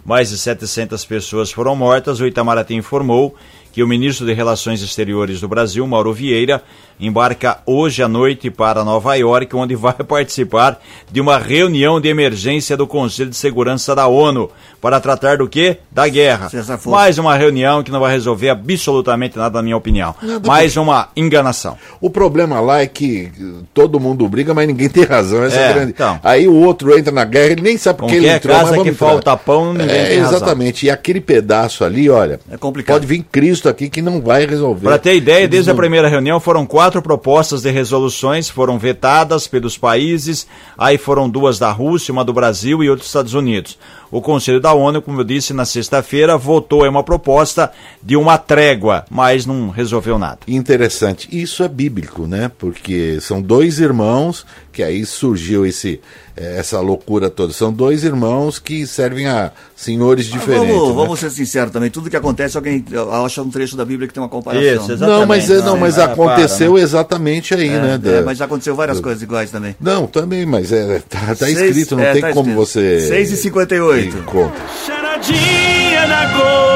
[0.05, 2.21] mais de 700 pessoas foram mortas.
[2.21, 3.35] O Itamaraty informou
[3.73, 6.63] que o ministro de Relações Exteriores do Brasil, Mauro Vieira,
[7.01, 10.81] embarca hoje à noite para Nova York, onde vai participar
[11.11, 15.79] de uma reunião de emergência do Conselho de Segurança da ONU para tratar do que?
[15.91, 16.51] Da guerra.
[16.87, 20.15] Mais uma reunião que não vai resolver absolutamente nada, na minha opinião.
[20.47, 21.77] Mais uma enganação.
[22.01, 23.31] O problema lá é que
[23.73, 25.45] todo mundo briga, mas ninguém tem razão.
[25.45, 25.91] Essa é, é grande.
[25.91, 26.21] Então.
[26.23, 28.55] Aí o outro entra na guerra, ele nem sabe porque ele entrou.
[28.55, 29.09] casa mas que entrar.
[29.09, 30.87] falta pão, ninguém é, tem Exatamente.
[30.87, 30.89] Razão.
[30.89, 32.97] E aquele pedaço ali, olha, é complicado.
[32.97, 33.25] pode vir
[33.68, 34.85] Aqui que não vai resolver.
[34.85, 39.77] Para ter ideia, desde a primeira reunião foram quatro propostas de resoluções, foram vetadas pelos
[39.77, 40.46] países,
[40.77, 43.79] aí foram duas da Rússia, uma do Brasil e outra dos Estados Unidos.
[44.11, 47.70] O Conselho da ONU, como eu disse na sexta-feira, votou em uma proposta
[48.03, 50.40] de uma trégua, mas não resolveu nada.
[50.49, 51.29] Interessante.
[51.31, 52.51] Isso é bíblico, né?
[52.59, 56.01] Porque são dois irmãos que aí surgiu esse
[56.40, 57.53] essa loucura toda.
[57.53, 60.74] São dois irmãos que servem a senhores diferentes.
[60.74, 60.94] Vamos, né?
[60.94, 61.90] vamos, ser sinceros também.
[61.90, 62.85] Tudo que acontece, alguém
[63.24, 64.64] acha um trecho da Bíblia que tem uma comparação.
[64.64, 65.18] Isso, exatamente.
[65.18, 66.83] Não, mas, não, mas ah, aconteceu para, né?
[66.83, 68.00] exatamente aí, é, né?
[68.05, 69.76] É, mas já aconteceu várias coisas iguais também.
[69.81, 72.66] Não, também, mas é, tá, tá escrito, não é, tem tá como escrito.
[72.66, 73.00] você.
[73.00, 74.55] 6 e 58 Conta.
[74.87, 76.70] Charadinha na Gold.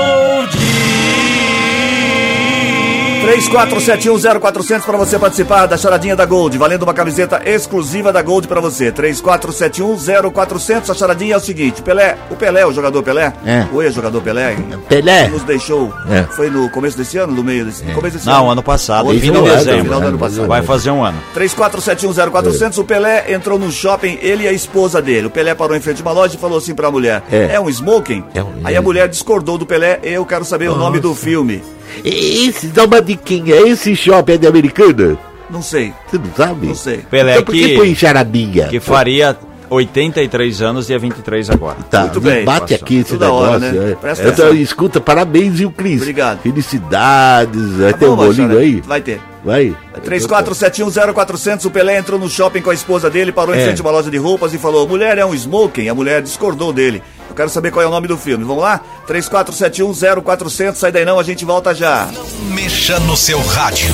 [3.24, 8.60] 34710400 para você participar da charadinha da Gold, valendo uma camiseta exclusiva da Gold para
[8.60, 8.92] você.
[8.92, 10.90] 34710400.
[10.90, 13.66] A charadinha é o seguinte: Pelé, o Pelé, o jogador Pelé, é.
[13.72, 14.56] o ex-jogador Pelé,
[14.88, 15.92] Pelé nos deixou.
[16.10, 16.24] É.
[16.24, 17.94] Foi no começo desse ano, no meio desse, é.
[17.94, 18.50] começo desse Não, ano.
[18.50, 19.84] ano passado, em fim de dezembro.
[19.84, 20.46] Final do ano passado.
[20.46, 21.18] Vai fazer um ano.
[21.34, 22.78] 34710400.
[22.78, 25.28] O Pelé entrou no shopping, ele e a esposa dele.
[25.28, 27.54] O Pelé parou em frente a uma loja e falou assim para a mulher: É,
[27.54, 28.22] é um smoking?
[28.34, 28.52] É um...
[28.64, 29.98] Aí a mulher discordou do Pelé.
[30.02, 30.78] Eu quero saber Nossa.
[30.78, 31.62] o nome do filme.
[32.04, 35.16] Esse dá uma diquinha, esse shopping é de americana?
[35.50, 35.92] Não sei.
[36.08, 36.66] Você não sabe?
[36.68, 36.98] Não sei.
[37.10, 38.68] Pelé então, por que, que põe charadinha?
[38.68, 39.36] Que faria
[39.70, 41.76] 83 anos, dia 23 agora.
[41.90, 42.44] Tá, Muito bem.
[42.44, 42.76] Bate Passou.
[42.76, 43.50] aqui esse Toda negócio.
[43.50, 43.92] hora, né?
[43.92, 43.94] é.
[43.94, 44.62] Presta Então, atenção.
[44.62, 46.00] escuta, parabéns, viu, Cris?
[46.00, 46.40] Obrigado.
[46.42, 47.72] Felicidades.
[47.72, 48.58] Vai Tá ter um bom, bolinho Machado?
[48.60, 48.80] aí?
[48.86, 49.20] Vai ter.
[49.44, 49.76] Vai.
[50.04, 53.64] 34710400, o Pelé entrou no shopping com a esposa dele, parou em É.
[53.64, 55.88] frente a uma loja de roupas e falou: mulher é um smoking.
[55.88, 57.02] A mulher discordou dele.
[57.34, 58.44] Eu quero saber qual é o nome do filme.
[58.44, 58.80] Vamos lá?
[59.08, 62.08] 34710400, sai daí não, a gente volta já.
[62.52, 63.92] Mexa no seu rádio.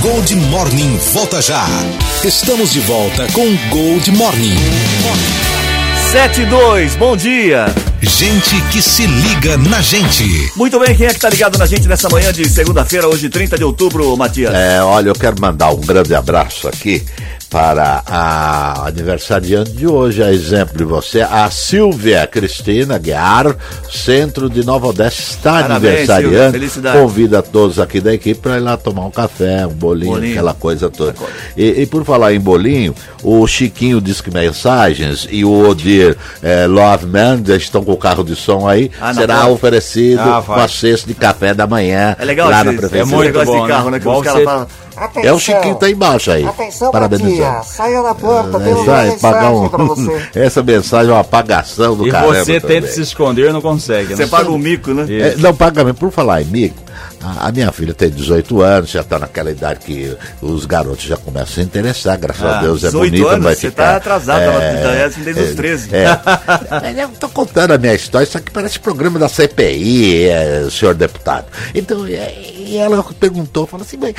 [0.00, 1.66] Gold Morning volta já.
[2.24, 4.56] Estamos de volta com Gold Morning.
[6.10, 7.66] 72, bom dia.
[8.00, 10.50] Gente que se liga na gente.
[10.56, 13.58] Muito bem, quem é que tá ligado na gente nessa manhã de segunda-feira, hoje 30
[13.58, 14.54] de outubro, Matias?
[14.54, 17.04] É, olha, eu quero mandar um grande abraço aqui
[17.50, 23.56] para a aniversariante de hoje, a exemplo de você, a Silvia Cristina Guiar,
[23.90, 26.52] Centro de Nova Odessa, está Parabéns, aniversariando.
[26.52, 26.98] felicidade.
[26.98, 30.32] Convida todos aqui da equipe para ir lá tomar um café, um bolinho, Bolinho.
[30.32, 31.14] aquela coisa toda.
[31.56, 37.06] E, e por falar em bolinho, o Chiquinho Disque Mensagens e o Odir eh, Love
[37.06, 40.68] Man já estão com o carro de som aí, Ah, na será oferecido Ah, uma
[40.68, 43.00] cesta de café da manhã É legal lá esse, na prefeitura.
[43.00, 43.90] é muito esse negócio bom, de carro, né?
[43.90, 43.98] né?
[43.98, 44.68] Que Bom os caras
[45.08, 45.28] falam.
[45.28, 46.44] É o Chiquinho que tá embaixo aí.
[46.46, 47.52] Atenção, Parabenizar.
[47.54, 47.66] Matias.
[47.74, 49.68] Saia da porta, tem É, uma vai mensagem pagar um...
[49.68, 50.22] pra você.
[50.38, 52.80] Essa mensagem é uma apagação do E caramba você também.
[52.80, 54.14] tenta se esconder e não consegue.
[54.16, 54.28] Você né?
[54.28, 55.06] paga um mico, né?
[55.08, 55.96] É, não, pagamento.
[55.98, 56.76] Por falar em mico,
[57.22, 61.16] A, a minha filha tem 18 anos, já está naquela idade que os garotos já
[61.16, 63.84] começam a se interessar, graças ah, a Deus é bonita, anos, vai você ficar.
[63.84, 65.88] Você tá atrasado, é, ela é, assim, desde é, os 13.
[65.94, 67.04] É.
[67.04, 71.46] eu tô contando a minha história, isso aqui parece programa da CPI, é, senhor deputado.
[71.74, 74.14] Então, é, e ela perguntou, falou assim, mas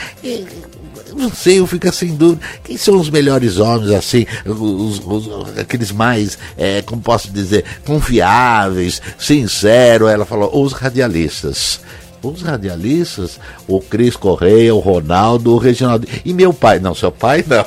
[1.16, 2.42] não sei, eu fico sem dúvida.
[2.64, 9.02] Quem são os melhores homens, assim, os, os, aqueles mais, é, como posso dizer, confiáveis,
[9.18, 10.10] sinceros?
[10.10, 11.80] Ela falou, os radialistas
[12.24, 16.08] os radialistas, o Cris Correia, o Ronaldo, o Reginaldo.
[16.24, 17.66] E meu pai, não, seu pai não.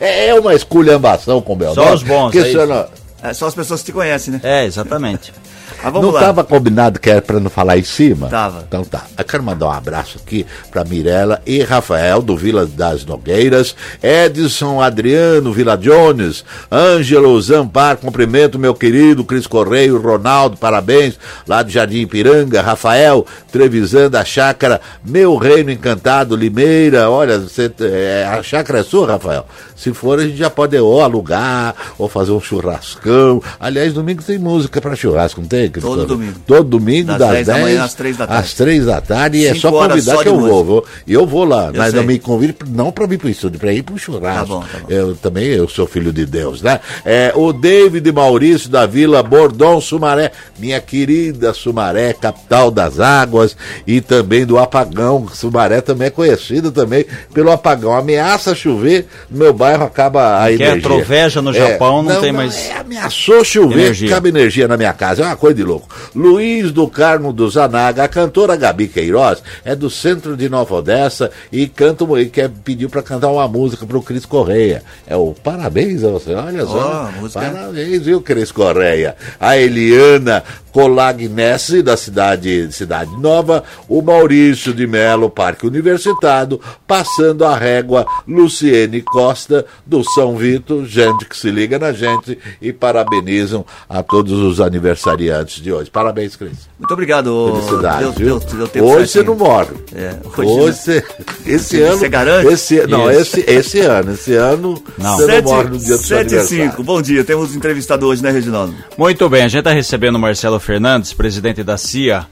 [0.00, 1.94] É, é uma esculhambação com meu Só nome.
[1.96, 2.86] os bons, é, não...
[3.22, 4.40] é só as pessoas que te conhecem, né?
[4.42, 5.32] É, exatamente.
[5.82, 8.28] Vamos não estava combinado que era para não falar em cima?
[8.28, 8.64] Tava.
[8.66, 9.04] Então tá.
[9.16, 14.80] Eu quero mandar um abraço aqui para Mirella e Rafael, do Vila das Nogueiras, Edson
[14.80, 22.00] Adriano Vila Jones, Ângelo Zampar, cumprimento meu querido Cris Correio, Ronaldo, parabéns, lá do Jardim
[22.00, 28.82] Ipiranga, Rafael, Trevisan da Chácara, Meu Reino Encantado, Limeira, olha, você, é, a chácara é
[28.82, 29.46] sua, Rafael?
[29.76, 33.42] Se for, a gente já pode ou alugar, ou fazer um churrascão.
[33.58, 35.71] Aliás, domingo tem música para churrasco, não tem?
[35.80, 36.34] Todo domingo.
[36.46, 38.42] Todo domingo, das, das 10, 10 da manhã às 3 da tarde.
[38.42, 40.86] Às 3 da tarde, e é só convidar só que eu vou, vou.
[41.06, 42.00] E eu vou lá, eu mas sei.
[42.00, 44.46] não me convide não para vir para o estúdio, para ir para o churrasco.
[44.46, 44.86] Tá bom, tá bom.
[44.88, 46.80] Eu também, eu sou filho de Deus, né?
[47.04, 53.56] É, o David Maurício da Vila Bordão Sumaré, minha querida Sumaré, capital das águas
[53.86, 55.28] e também do apagão.
[55.32, 57.94] Sumaré também é conhecido também pelo apagão.
[57.94, 60.74] Ameaça chover no meu bairro acaba a energia.
[60.74, 62.56] Quer troveja no é, Japão, é, não, não, tem mais.
[62.56, 64.08] É, ameaçou chover, energia.
[64.08, 65.22] cabe energia na minha casa.
[65.22, 65.88] É uma coisa de louco.
[66.14, 71.30] Luiz do Carmo do Zanaga, a cantora Gabi Queiroz, é do centro de Nova Odessa
[71.50, 74.82] e canta e quer, pediu para cantar uma música para o Cris Correia.
[75.06, 77.10] É o parabéns a você, olha só.
[77.22, 79.16] Oh, parabéns, viu, Cris Correia?
[79.38, 80.42] A Eliana
[80.72, 89.02] Colagnese, da cidade, cidade Nova, o Maurício de Melo, Parque Universitário, passando a régua Luciene
[89.02, 94.60] Costa, do São Vito, gente que se liga na gente e parabenizam a todos os
[94.60, 95.90] aniversariantes de hoje.
[95.90, 96.68] Parabéns, Cris.
[96.78, 97.52] Muito obrigado.
[97.54, 98.38] Felicidades, viu?
[98.38, 99.74] Deu, deu hoje você não morre.
[99.94, 101.04] É, hoje, hoje você,
[101.46, 101.98] esse você, ano.
[101.98, 102.52] Você garante?
[102.52, 104.12] Esse, não, esse, esse ano.
[104.12, 105.16] Esse ano não.
[105.16, 106.82] você Sete, não morre no dia do 7 e 5.
[106.82, 107.24] Bom dia.
[107.24, 108.74] Temos entrevistado hoje, né, Reginaldo?
[108.96, 109.42] Muito bem.
[109.42, 112.24] A gente está recebendo o Marcelo Fernandes, presidente da CIA,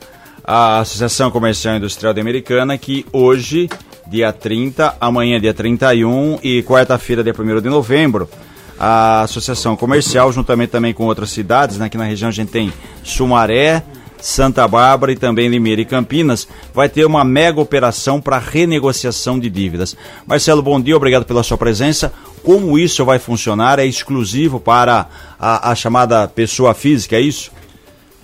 [0.45, 3.69] a Associação Comercial Industrial de Americana, que hoje,
[4.07, 8.31] dia 30, amanhã, dia 31 e quarta-feira, dia 1 de novembro,
[8.79, 12.73] a Associação Comercial, juntamente também com outras cidades, né, aqui na região a gente tem
[13.03, 13.83] Sumaré,
[14.21, 19.51] Santa Bárbara e também Limeira e Campinas, vai ter uma mega operação para renegociação de
[19.51, 19.97] dívidas.
[20.25, 22.13] Marcelo, bom dia, obrigado pela sua presença.
[22.45, 23.81] Como isso vai funcionar?
[23.81, 27.51] É exclusivo para a, a chamada pessoa física, é isso?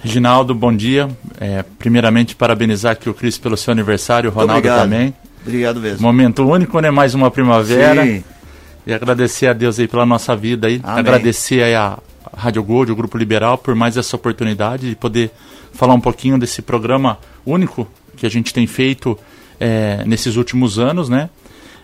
[0.02, 1.08] Reginaldo, bom dia.
[1.40, 4.82] É, primeiramente, parabenizar aqui o Cris pelo seu aniversário, o Ronaldo Obrigado.
[4.82, 5.14] também.
[5.42, 6.02] Obrigado mesmo.
[6.02, 6.90] Momento único, né?
[6.90, 8.04] Mais uma primavera.
[8.04, 8.24] Sim.
[8.86, 10.80] E agradecer a Deus aí pela nossa vida aí.
[10.82, 11.00] Amém.
[11.00, 11.98] Agradecer aí a
[12.36, 15.30] Rádio Gold, o Grupo Liberal, por mais essa oportunidade de poder
[15.72, 19.18] falar um pouquinho desse programa único que a gente tem feito
[19.58, 21.28] é, nesses últimos anos, né?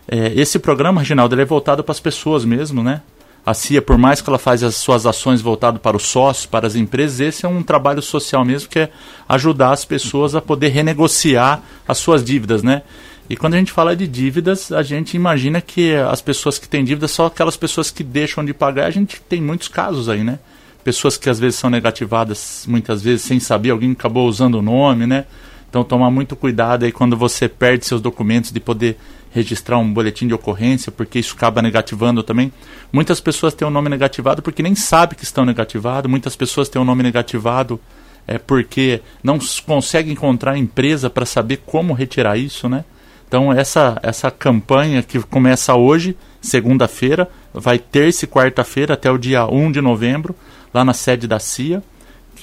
[0.09, 3.01] É, esse programa, Reginaldo, ele é voltado para as pessoas mesmo, né?
[3.45, 6.67] A CIA, por mais que ela faz as suas ações voltadas para os sócios, para
[6.67, 8.91] as empresas, esse é um trabalho social mesmo, que é
[9.29, 12.83] ajudar as pessoas a poder renegociar as suas dívidas, né?
[13.29, 16.85] E quando a gente fala de dívidas, a gente imagina que as pessoas que têm
[16.85, 18.87] dívidas são aquelas pessoas que deixam de pagar.
[18.87, 20.39] A gente tem muitos casos aí, né?
[20.85, 25.07] Pessoas que às vezes são negativadas, muitas vezes sem saber, alguém acabou usando o nome,
[25.07, 25.25] né?
[25.69, 28.99] Então tomar muito cuidado aí quando você perde seus documentos de poder
[29.33, 32.53] registrar um boletim de ocorrência, porque isso acaba negativando também.
[32.93, 36.81] Muitas pessoas têm o nome negativado porque nem sabem que estão negativados, muitas pessoas têm
[36.81, 37.81] o nome negativado
[38.27, 42.85] é, porque não conseguem encontrar empresa para saber como retirar isso, né?
[43.27, 49.47] Então essa, essa campanha que começa hoje, segunda-feira, vai terça e quarta-feira até o dia
[49.47, 50.37] 1 de novembro,
[50.73, 51.83] lá na sede da CIA.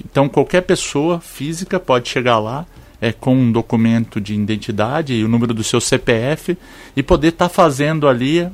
[0.03, 2.65] Então qualquer pessoa física pode chegar lá,
[3.01, 6.57] é, com um documento de identidade e o número do seu CPF
[6.95, 8.47] e poder estar tá fazendo ali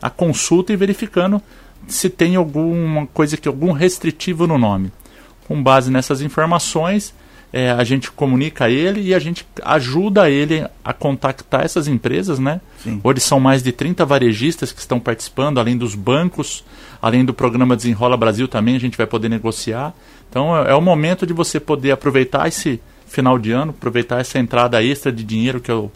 [0.00, 1.40] a consulta e verificando
[1.86, 4.92] se tem alguma coisa que algum restritivo no nome.
[5.46, 7.14] Com base nessas informações,
[7.52, 12.38] é, a gente comunica a ele e a gente ajuda ele a contactar essas empresas,
[12.38, 12.60] né?
[12.78, 13.00] Sim.
[13.04, 16.64] Hoje são mais de 30 varejistas que estão participando, além dos bancos,
[17.00, 19.92] além do programa Desenrola Brasil também, a gente vai poder negociar.
[20.30, 22.80] Então é, é o momento de você poder aproveitar esse
[23.12, 25.90] final de ano, aproveitar essa entrada extra de dinheiro que o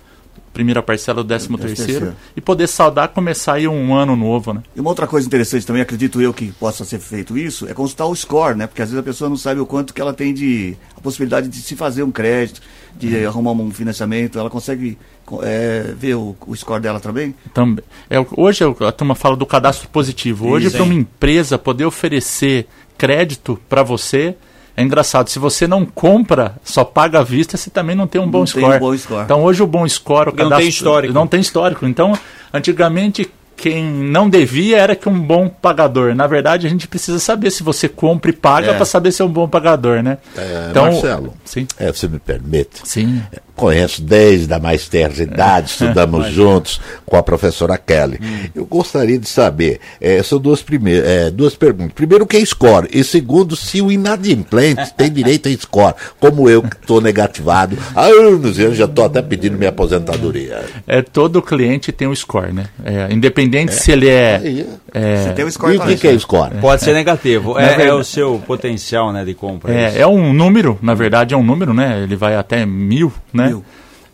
[0.53, 4.63] primeira parcela do 13 terceiro, e poder saudar começar aí um ano novo, né?
[4.75, 8.07] E uma outra coisa interessante também, acredito eu que possa ser feito isso, é consultar
[8.07, 8.67] o score, né?
[8.67, 11.49] Porque às vezes a pessoa não sabe o quanto que ela tem de a possibilidade
[11.49, 12.63] de se fazer um crédito,
[12.95, 13.29] de uhum.
[13.29, 14.97] arrumar um financiamento, ela consegue
[15.43, 17.35] é, ver o, o, score dela também?
[17.53, 17.85] Também.
[18.09, 20.49] É, hoje a turma fala do cadastro positivo.
[20.49, 24.35] Hoje para uma empresa poder oferecer crédito para você
[24.77, 28.29] é engraçado, se você não compra, só paga à vista, você também não tem um
[28.29, 28.77] bom, não score.
[28.77, 29.25] Um bom score.
[29.25, 31.15] Então hoje o bom score, o cadastro, não tem histórico.
[31.15, 31.87] Não tem histórico.
[31.87, 32.19] Então,
[32.53, 36.15] antigamente quem não devia era que um bom pagador.
[36.15, 38.75] Na verdade, a gente precisa saber se você compra e paga é.
[38.75, 40.19] para saber se é um bom pagador, né?
[40.37, 41.67] É, então, Marcelo, sim.
[41.79, 42.81] É, você me permite?
[42.85, 43.23] Sim
[43.57, 48.21] conheço desde a mais terra idade, estudamos juntos com a professora Kelly.
[48.23, 48.51] Hum.
[48.55, 51.95] Eu gostaria de saber, é, são duas, primeiras, é, duas perguntas.
[51.95, 52.89] Primeiro, o que é score?
[52.93, 58.05] E segundo, se o inadimplente tem direito a score, como eu que estou negativado há
[58.05, 60.65] anos, eu já estou até pedindo minha aposentadoria.
[60.87, 62.67] É, todo cliente tem um score, né?
[62.85, 63.09] É,
[63.47, 63.77] independente é.
[63.77, 64.67] se ele é...
[64.93, 65.17] é...
[65.17, 66.57] Você tem um score e o que, que é score?
[66.61, 69.73] Pode ser negativo, é, é, o seu potencial né, de compra.
[69.73, 72.03] É, é um número, na verdade é um número, né?
[72.03, 73.49] Ele vai até mil, né?
[73.49, 73.65] Mil.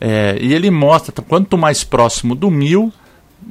[0.01, 2.93] É, e ele mostra, quanto mais próximo do mil,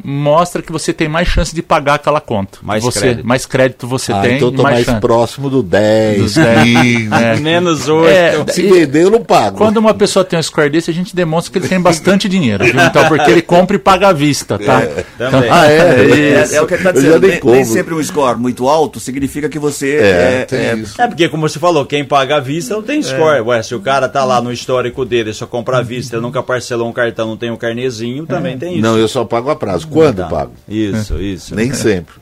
[0.04, 2.60] mostra que você tem mais chance de pagar aquela conta.
[2.62, 3.28] Mais você, crédito.
[3.28, 4.38] Mais crédito você ah, tem.
[4.38, 6.40] Então tô mais, mais próximo do 10, 15,
[7.14, 7.36] é.
[7.40, 8.10] menos 8.
[8.10, 9.58] É, Se vender, eu não pago.
[9.58, 12.64] Quando uma pessoa tem um score desse, a gente demonstra que ele tem bastante dinheiro.
[12.64, 12.82] Viu?
[12.82, 14.82] Então, porque ele compra e paga à vista, tá?
[14.82, 15.82] É, então, ah, é?
[16.22, 17.28] É, é, o que ele está dizendo.
[17.28, 20.48] Nem, nem, sempre um score muito alto significa que você é.
[20.52, 23.42] É, é, porque, como você falou, quem paga à vista não tem score.
[23.42, 26.88] Ué, se o cara tá lá no histórico dele, só compra à vista, nunca parcelou
[26.88, 28.82] um cartão, não tem um carnezinho, também tem isso.
[28.82, 29.81] Não, eu só pago a prazo.
[29.86, 30.54] Quando pago?
[30.68, 31.56] Isso, isso.
[31.56, 32.16] Nem sempre.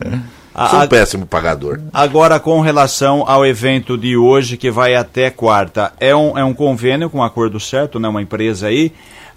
[0.69, 1.79] Sou um péssimo pagador.
[1.93, 6.53] Agora, com relação ao evento de hoje, que vai até quarta, é um, é um
[6.53, 8.07] convênio com um acordo certo, né?
[8.07, 8.91] Uma empresa aí.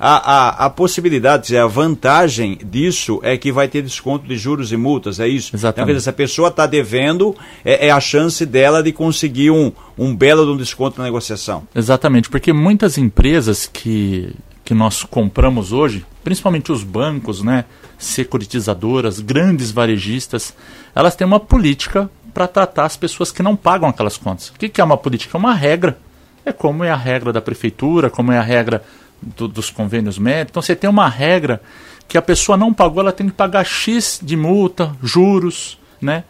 [0.05, 4.77] A, a, a possibilidade, a vantagem disso é que vai ter desconto de juros e
[4.77, 5.55] multas, é isso?
[5.55, 5.93] Exatamente.
[5.93, 10.13] Então, se a pessoa está devendo, é, é, a chance dela de conseguir um, um
[10.17, 11.63] belo um desconto na negociação.
[11.73, 17.65] Exatamente, porque muitas empresas que, que nós compramos hoje, principalmente os bancos, né?
[17.99, 20.55] securitizadoras, grandes varejistas,
[20.95, 24.49] elas têm uma política para tratar as pessoas que não pagam aquelas contas.
[24.49, 25.37] O que, que é uma política?
[25.37, 25.99] É uma regra.
[26.45, 28.83] É como é a regra da prefeitura, como é a regra
[29.21, 30.51] do, dos convênios médicos.
[30.51, 31.63] Então você tem uma regra
[32.09, 36.25] que a pessoa não pagou, ela tem que pagar X de multa, juros, né?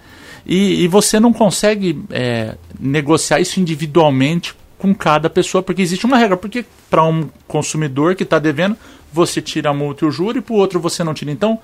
[0.45, 6.19] E, e você não consegue é, negociar isso individualmente com cada pessoa, porque existe uma
[6.19, 6.37] regra.
[6.37, 8.77] Porque para um consumidor que está devendo,
[9.13, 11.31] você tira a multa e o juro, e para o outro você não tira.
[11.31, 11.61] Então,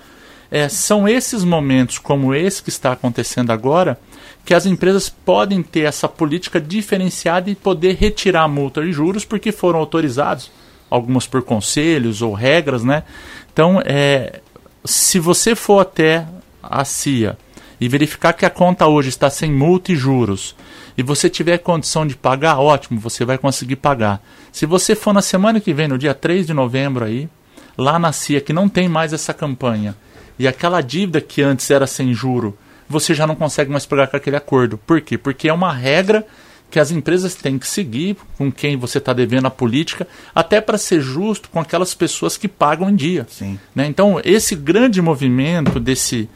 [0.49, 3.99] é, são esses momentos como esse que está acontecendo agora
[4.45, 9.25] que as empresas podem ter essa política diferenciada e poder retirar a multa e juros
[9.25, 10.49] porque foram autorizados,
[10.89, 13.03] algumas por conselhos ou regras, né?
[13.51, 14.39] Então, é,
[14.85, 16.25] se você for até
[16.63, 17.37] a CIA
[17.81, 20.55] e verificar que a conta hoje está sem multa e juros
[20.99, 24.21] e você tiver condição de pagar, ótimo, você vai conseguir pagar.
[24.51, 27.29] Se você for na semana que vem, no dia 3 de novembro aí,
[27.77, 29.95] lá na CIA que não tem mais essa campanha
[30.37, 32.57] e aquela dívida que antes era sem juro,
[32.89, 34.77] você já não consegue mais pagar com aquele acordo.
[34.77, 35.17] Por quê?
[35.17, 36.27] Porque é uma regra
[36.69, 40.77] que as empresas têm que seguir com quem você está devendo a política, até para
[40.77, 43.25] ser justo com aquelas pessoas que pagam em dia.
[43.73, 43.87] Né?
[43.87, 46.29] Então, esse grande movimento desse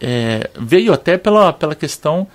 [0.00, 2.26] é, veio até pela, pela questão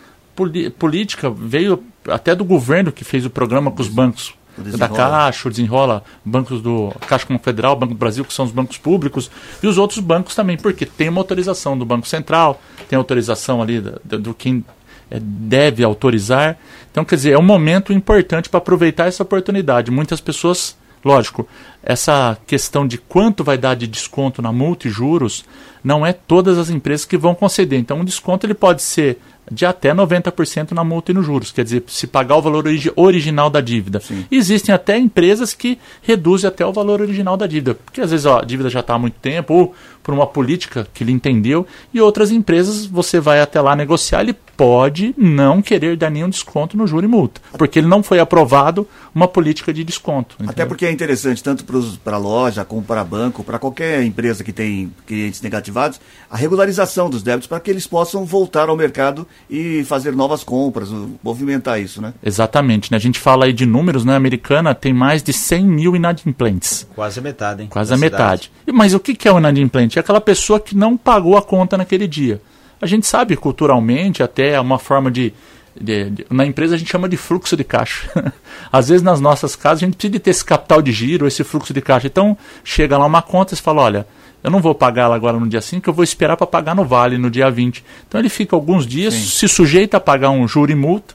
[0.77, 6.03] política, veio até do governo que fez o programa com os bancos da Caixa, desenrola
[6.23, 9.29] bancos do Caixa Confederal, Banco do Brasil, que são os bancos públicos,
[9.61, 13.81] e os outros bancos também, porque tem uma autorização do Banco Central, tem autorização ali
[13.81, 14.63] do, do quem
[15.09, 16.57] é, deve autorizar.
[16.91, 19.91] Então, quer dizer, é um momento importante para aproveitar essa oportunidade.
[19.91, 21.47] Muitas pessoas, lógico,
[21.83, 25.43] essa questão de quanto vai dar de desconto na multa e juros,
[25.83, 27.77] não é todas as empresas que vão conceder.
[27.77, 29.19] Então, um desconto ele pode ser
[29.51, 32.91] de até 90% na multa e nos juros, quer dizer, se pagar o valor origi
[32.95, 33.99] original da dívida.
[33.99, 34.25] Sim.
[34.31, 38.39] Existem até empresas que reduzem até o valor original da dívida, porque às vezes ó,
[38.39, 41.99] a dívida já está há muito tempo, ou por uma política que ele entendeu, e
[41.99, 46.85] outras empresas você vai até lá negociar, ele pode não querer dar nenhum desconto no
[46.85, 50.35] juro e multa, porque ele não foi aprovado uma política de desconto.
[50.35, 50.51] Entendeu?
[50.51, 51.65] Até porque é interessante, tanto
[52.03, 57.09] para a loja, como para banco, para qualquer empresa que tem clientes negativados, a regularização
[57.09, 60.89] dos débitos para que eles possam voltar ao mercado e fazer novas compras,
[61.23, 62.13] movimentar isso, né?
[62.23, 62.91] Exatamente.
[62.91, 62.97] Né?
[62.97, 64.13] A gente fala aí de números, né?
[64.13, 66.87] A americana tem mais de 100 mil inadimplentes.
[66.93, 67.69] Quase a metade, hein?
[67.71, 68.51] Quase a metade.
[68.71, 69.94] Mas o que é o inadimplente?
[69.99, 72.41] É aquela pessoa que não pagou a conta naquele dia.
[72.81, 75.33] A gente sabe culturalmente, até é uma forma de
[75.79, 78.09] de, de, na empresa a gente chama de fluxo de caixa.
[78.71, 81.43] Às vezes nas nossas casas a gente precisa de ter esse capital de giro, esse
[81.43, 82.07] fluxo de caixa.
[82.07, 84.07] Então chega lá uma conta e fala, olha,
[84.43, 86.85] eu não vou pagar ela agora no dia 5, eu vou esperar para pagar no
[86.85, 87.83] vale no dia 20.
[88.07, 89.25] Então ele fica alguns dias, Sim.
[89.25, 91.13] se sujeita a pagar um juro e multa,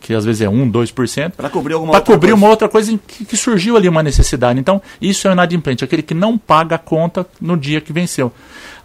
[0.00, 2.44] que às vezes é 1, 2%, para cobrir alguma outra cobrir coisa.
[2.44, 4.58] uma outra coisa que, que, surgiu ali uma necessidade.
[4.58, 8.32] Então, isso é o inadimplente, aquele que não paga a conta no dia que venceu.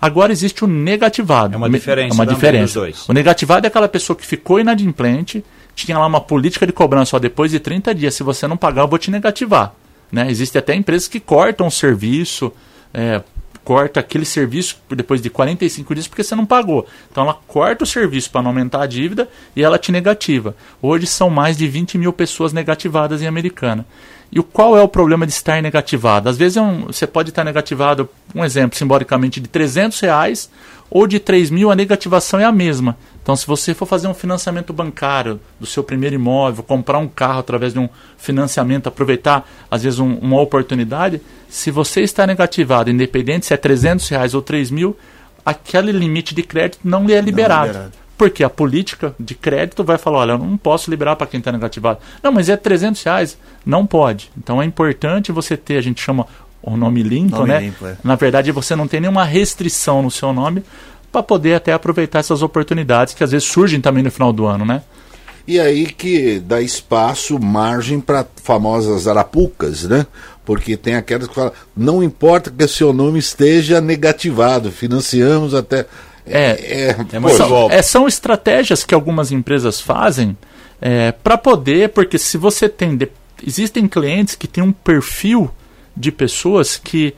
[0.01, 1.53] Agora existe o negativado.
[1.53, 2.13] É uma diferença.
[2.13, 2.79] É uma diferença.
[3.07, 5.43] O negativado é aquela pessoa que ficou inadimplente,
[5.75, 8.81] tinha lá uma política de cobrança, ó, depois de 30 dias, se você não pagar,
[8.81, 9.73] eu vou te negativar.
[10.11, 10.29] Né?
[10.29, 12.51] Existem até empresas que cortam o serviço,
[12.93, 13.21] é,
[13.63, 16.87] corta aquele serviço depois de 45 dias porque você não pagou.
[17.11, 20.55] Então ela corta o serviço para não aumentar a dívida e ela te negativa.
[20.81, 23.85] Hoje são mais de 20 mil pessoas negativadas em Americana.
[24.33, 26.27] E o qual é o problema de estar negativado?
[26.27, 30.49] Às vezes é um, você pode estar negativado, um exemplo simbolicamente, de 300 reais
[30.89, 32.97] ou de 3 mil, a negativação é a mesma.
[33.21, 37.41] Então, se você for fazer um financiamento bancário do seu primeiro imóvel, comprar um carro
[37.41, 43.45] através de um financiamento, aproveitar, às vezes, um, uma oportunidade, se você está negativado, independente
[43.45, 44.97] se é 300 reais ou 3 mil,
[45.45, 47.73] aquele limite de crédito não lhe é liberado.
[47.73, 48.02] Não, é liberado.
[48.17, 51.51] Porque a política de crédito vai falar, olha, eu não posso liberar para quem está
[51.51, 51.99] negativado.
[52.21, 53.37] Não, mas é 300 reais.
[53.65, 54.31] Não pode.
[54.37, 56.27] Então é importante você ter, a gente chama
[56.61, 57.59] o nome limpo, nome né?
[57.59, 57.97] Limpo, é.
[58.03, 60.63] Na verdade, você não tem nenhuma restrição no seu nome,
[61.11, 64.65] para poder até aproveitar essas oportunidades que às vezes surgem também no final do ano,
[64.65, 64.81] né?
[65.45, 70.07] E aí que dá espaço, margem para famosas arapucas, né?
[70.45, 75.85] Porque tem aquelas que falam, não importa que seu nome esteja negativado, financiamos até.
[76.25, 80.37] É, é, é, são, é são estratégias que algumas empresas fazem
[80.81, 82.95] é, para poder, porque se você tem.
[82.95, 83.09] De,
[83.45, 85.51] existem clientes que têm um perfil
[85.95, 87.13] de pessoas que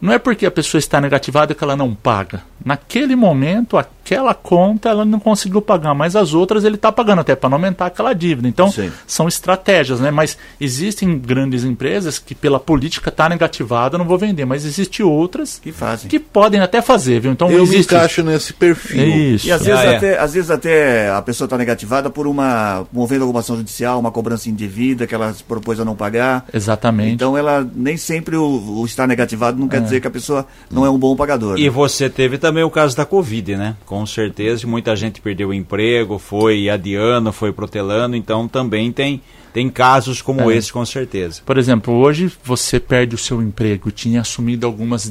[0.00, 2.42] não é porque a pessoa está negativada que ela não paga.
[2.64, 7.34] Naquele momento, aquela conta ela não conseguiu pagar, mas as outras ele está pagando até
[7.34, 8.46] para não aumentar aquela dívida.
[8.46, 8.92] Então, Sim.
[9.04, 10.12] são estratégias, né?
[10.12, 15.58] Mas existem grandes empresas que pela política está negativada, não vou vender, mas existem outras
[15.58, 16.08] que fazem.
[16.08, 17.32] Que podem até fazer, viu?
[17.32, 17.92] Então, Eu existe...
[17.92, 19.08] me encaixo nesse perfil.
[19.08, 19.48] Isso.
[19.48, 19.96] E às vezes, ah, é.
[19.96, 24.12] até, às vezes até a pessoa está negativada por uma movendo alguma ação judicial, uma
[24.12, 26.46] cobrança indevida que ela se propôs a não pagar.
[26.54, 27.12] Exatamente.
[27.12, 29.80] Então, ela nem sempre o, o estar negativado não quer é.
[29.80, 31.58] dizer que a pessoa não é um bom pagador.
[31.58, 31.70] E né?
[31.70, 33.74] você teve também o caso da Covid, né?
[33.84, 39.22] Com certeza, muita gente perdeu o emprego, foi adiando, foi protelando, então também tem,
[39.52, 40.56] tem casos como é.
[40.56, 41.40] esse, com certeza.
[41.46, 45.10] Por exemplo, hoje você perde o seu emprego, tinha assumido algumas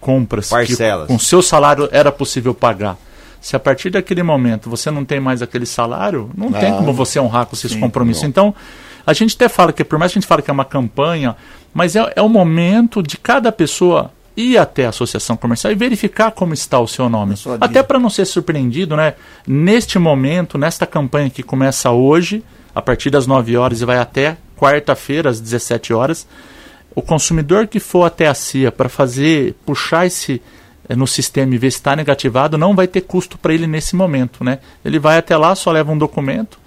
[0.00, 1.06] compras Parcelas.
[1.06, 2.98] que com seu salário era possível pagar.
[3.40, 6.92] Se a partir daquele momento você não tem mais aquele salário, não ah, tem como
[6.92, 8.22] você honrar com esses compromissos.
[8.22, 8.28] Não.
[8.28, 8.54] Então,
[9.06, 11.34] a gente até fala que, por mais que a gente fale que é uma campanha,
[11.74, 16.30] mas é, é o momento de cada pessoa ir até a associação comercial e verificar
[16.30, 17.34] como está o seu nome.
[17.60, 19.14] Até para não ser surpreendido, né?
[19.46, 22.42] Neste momento, nesta campanha que começa hoje,
[22.74, 26.26] a partir das 9 horas e vai até quarta-feira, às 17 horas,
[26.94, 30.40] o consumidor que for até a CIA para fazer, puxar esse
[30.88, 33.96] eh, no sistema e ver se está negativado, não vai ter custo para ele nesse
[33.96, 34.58] momento, né?
[34.84, 36.58] Ele vai até lá, só leva um documento,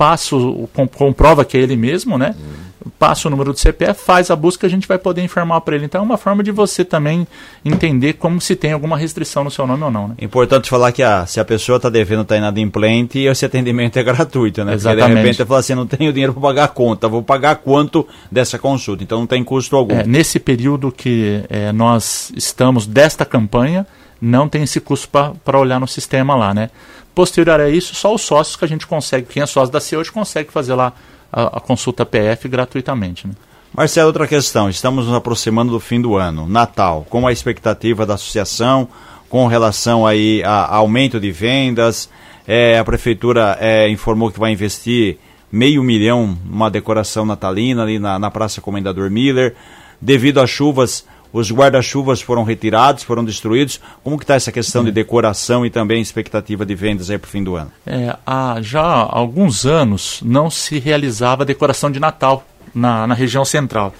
[0.00, 2.34] passa, o, comprova que é ele mesmo, né?
[2.38, 5.74] Uhum passa o número do CPF, faz a busca, a gente vai poder informar para
[5.74, 5.84] ele.
[5.84, 7.26] Então é uma forma de você também
[7.64, 10.08] entender como se tem alguma restrição no seu nome ou não.
[10.08, 10.14] Né?
[10.20, 14.64] Importante falar que ah, se a pessoa está devendo, está inadimplente, esse atendimento é gratuito,
[14.64, 14.74] né?
[14.74, 15.02] Exatamente.
[15.02, 18.06] Porque de repente fala assim, não tenho dinheiro para pagar a conta, vou pagar quanto
[18.30, 19.94] dessa consulta, então não tem custo algum.
[19.94, 23.86] É, nesse período que é, nós estamos desta campanha,
[24.20, 26.70] não tem esse custo para olhar no sistema lá, né?
[27.14, 29.96] Posterior a isso, só os sócios que a gente consegue, quem é sócio da C
[29.96, 30.92] hoje consegue fazer lá
[31.32, 33.26] a, a consulta PF gratuitamente.
[33.26, 33.34] Né?
[33.74, 34.68] Marcelo, outra questão.
[34.68, 37.06] Estamos nos aproximando do fim do ano, Natal.
[37.08, 38.88] Com a expectativa da associação,
[39.28, 42.10] com relação aí a, aumento de vendas,
[42.46, 45.18] é, a prefeitura é, informou que vai investir
[45.52, 49.54] meio milhão numa decoração natalina ali na, na Praça Comendador Miller.
[50.00, 53.80] Devido às chuvas, os guarda-chuvas foram retirados, foram destruídos.
[54.02, 57.30] Como que está essa questão de decoração e também expectativa de vendas aí para o
[57.30, 57.70] fim do ano?
[57.86, 63.94] É, há já alguns anos não se realizava decoração de Natal na, na região central.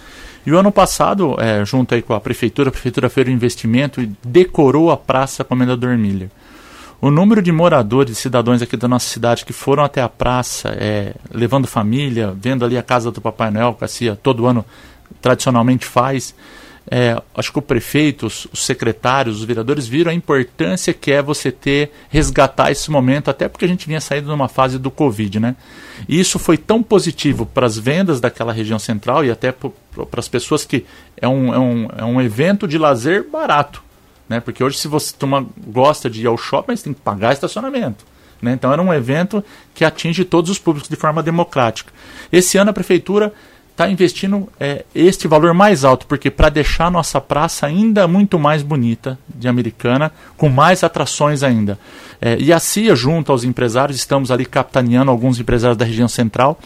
[0.44, 4.00] E o ano passado, é, junto aí com a prefeitura, a prefeitura fez um investimento
[4.00, 6.30] e decorou a Praça Comendador Miller.
[7.00, 11.14] O número de moradores, cidadãos aqui da nossa cidade que foram até a praça, é,
[11.30, 14.64] levando família, vendo ali a casa do Papai Noel, que a CIA todo ano
[15.20, 16.34] tradicionalmente faz,
[16.88, 21.22] é, acho que o prefeito, os, os, secretários, os vereadores viram a importância que é
[21.22, 25.38] você ter, resgatar esse momento, até porque a gente vinha saindo numa fase do Covid,
[25.38, 25.56] né?
[26.08, 29.70] E isso foi tão positivo para as vendas daquela região central e até para
[30.16, 30.84] as pessoas que
[31.16, 33.82] é um, é, um, é um evento de lazer barato,
[34.28, 34.40] né?
[34.40, 38.04] Porque hoje se você toma, gosta de ir ao shopping, você tem que pagar estacionamento.
[38.40, 38.52] Né?
[38.52, 41.92] Então era um evento que atinge todos os públicos de forma democrática.
[42.32, 43.32] Esse ano a prefeitura
[43.80, 48.38] está investindo é, este valor mais alto, porque para deixar a nossa praça ainda muito
[48.38, 51.78] mais bonita de Americana, com mais atrações ainda.
[52.20, 56.60] É, e a CIA, junto aos empresários, estamos ali capitaneando alguns empresários da região central,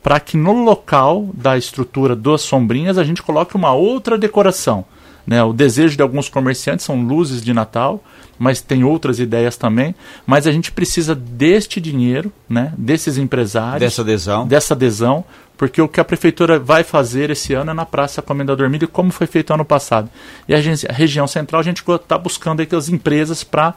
[0.00, 4.84] para que no local da estrutura das sombrinhas a gente coloque uma outra decoração.
[5.26, 5.42] Né?
[5.42, 8.02] O desejo de alguns comerciantes são luzes de Natal,
[8.38, 9.94] mas tem outras ideias também.
[10.26, 12.72] Mas a gente precisa deste dinheiro, né?
[12.76, 13.80] desses empresários.
[13.80, 14.46] Dessa adesão.
[14.46, 15.24] Dessa adesão,
[15.56, 19.10] porque o que a prefeitura vai fazer esse ano é na Praça Comendador Milho, como
[19.10, 20.08] foi feito ano passado.
[20.48, 23.74] E a, gente, a região central a gente está buscando aqui as empresas para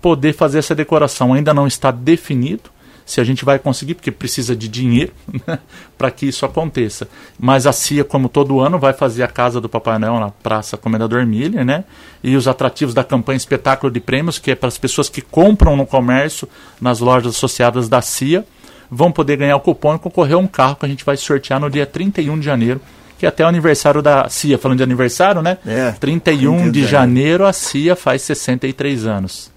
[0.00, 1.34] poder fazer essa decoração.
[1.34, 2.70] Ainda não está definido,
[3.08, 5.14] se a gente vai conseguir, porque precisa de dinheiro
[5.46, 5.58] né,
[5.96, 7.08] para que isso aconteça.
[7.40, 10.76] Mas a CIA, como todo ano, vai fazer a casa do Papai Noel na Praça
[10.76, 11.84] Comendador Miller, né?
[12.22, 15.74] E os atrativos da campanha Espetáculo de Prêmios, que é para as pessoas que compram
[15.74, 16.46] no comércio,
[16.78, 18.44] nas lojas associadas da CIA,
[18.90, 21.58] vão poder ganhar o cupom e concorrer a um carro que a gente vai sortear
[21.58, 22.78] no dia 31 de janeiro
[23.18, 25.58] que é até o aniversário da CIA, falando de aniversário, né?
[25.66, 26.88] É, 31 de janeiro.
[26.88, 29.50] janeiro a CIA faz 63 anos.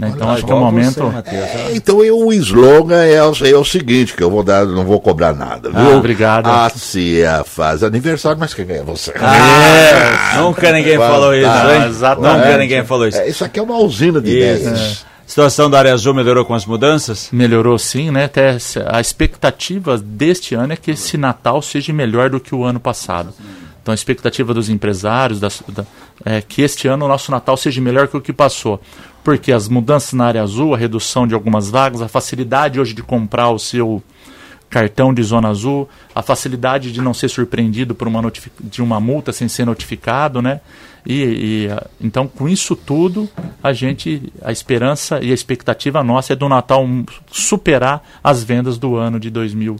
[0.00, 0.12] Né?
[0.16, 1.02] Então acho que é o momento.
[1.02, 4.98] Você, é, então o slogan é, é, o seguinte, que eu vou dar, não vou
[4.98, 5.70] cobrar nada.
[5.74, 5.98] Ah, viu?
[5.98, 6.46] obrigado.
[6.46, 9.12] A CIA faz aniversário, mas quem ganha é você.
[9.20, 11.88] Ah, é, nunca ninguém falou isso, ah, hein?
[11.90, 12.36] Exatamente.
[12.38, 13.18] Nunca ninguém falou isso.
[13.18, 15.04] É, isso aqui é uma usina de ideias.
[15.06, 17.28] A situação da área azul melhorou com as mudanças?
[17.30, 18.24] Melhorou sim, né?
[18.24, 22.80] Até a expectativa deste ano é que esse Natal seja melhor do que o ano
[22.80, 23.34] passado.
[23.82, 25.84] Então a expectativa dos empresários da, da,
[26.24, 28.80] é que este ano o nosso Natal seja melhor que o que passou
[29.22, 33.02] porque as mudanças na área azul, a redução de algumas vagas, a facilidade hoje de
[33.02, 34.02] comprar o seu
[34.70, 38.22] cartão de zona azul, a facilidade de não ser surpreendido por uma
[38.60, 40.60] de uma multa sem ser notificado, né?
[41.04, 41.68] E, e,
[42.00, 43.28] então com isso tudo
[43.62, 46.86] a gente a esperança e a expectativa nossa é do Natal
[47.32, 49.76] superar as vendas do ano de 2000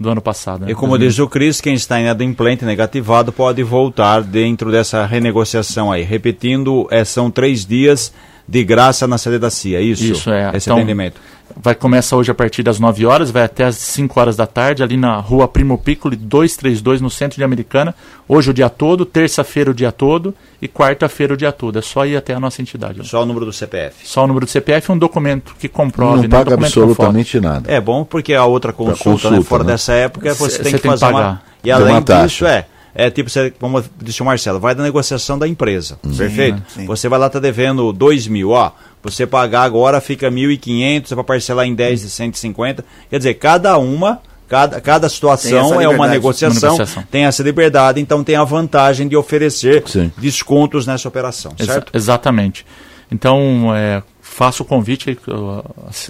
[0.00, 0.64] do ano passado.
[0.64, 0.72] Né?
[0.72, 6.02] E como diz o Cris, quem está inadimplente, negativado, pode voltar dentro dessa renegociação aí.
[6.02, 8.12] Repetindo, é, são três dias
[8.46, 10.04] de graça na sede da CIA, é isso?
[10.04, 10.50] Isso, é.
[10.54, 11.20] Esse então, atendimento.
[11.54, 14.82] Vai começar hoje a partir das 9 horas, vai até as 5 horas da tarde,
[14.82, 17.94] ali na rua Primo Piccoli 232, no centro de Americana.
[18.26, 21.78] Hoje o dia todo, terça-feira o dia todo e quarta-feira o dia todo.
[21.78, 23.06] É só ir até a nossa entidade.
[23.06, 24.06] Só o número do CPF.
[24.06, 26.22] Só o número do CPF e um documento que comprove.
[26.26, 26.44] Não né?
[26.44, 27.70] paga absolutamente nada.
[27.70, 29.42] É bom porque a outra consulta, consulta né?
[29.42, 29.72] fora né?
[29.72, 31.42] dessa época, você tem que fazer que uma...
[31.62, 35.48] E além disso, é é tipo, você, como disse o Marcelo, vai da negociação da
[35.48, 36.62] empresa, sim, perfeito?
[36.68, 36.86] Sim.
[36.86, 38.72] Você vai lá, tá devendo 2 mil, ó,
[39.02, 43.78] você pagar agora fica 1.500, você vai parcelar em 10 de 150, quer dizer, cada
[43.78, 48.44] uma, cada, cada situação é uma negociação, uma negociação, tem essa liberdade, então tem a
[48.44, 50.12] vantagem de oferecer sim.
[50.18, 51.90] descontos nessa operação, certo?
[51.94, 52.66] Ex exatamente.
[53.10, 55.18] Então, é, faço o convite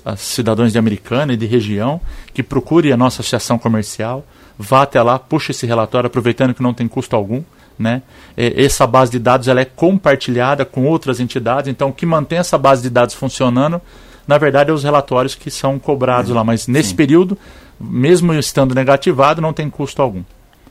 [0.05, 2.01] a, a cidadãos de Americana e de região
[2.33, 4.24] que procure a nossa associação comercial,
[4.59, 7.42] vá até lá, puxe esse relatório, aproveitando que não tem custo algum.
[7.78, 8.03] Né?
[8.36, 12.57] Essa base de dados ela é compartilhada com outras entidades, então o que mantém essa
[12.57, 13.80] base de dados funcionando,
[14.28, 16.44] na verdade, é os relatórios que são cobrados lá.
[16.44, 16.96] Mas nesse Sim.
[16.96, 17.36] período,
[17.80, 20.22] mesmo estando negativado, não tem custo algum.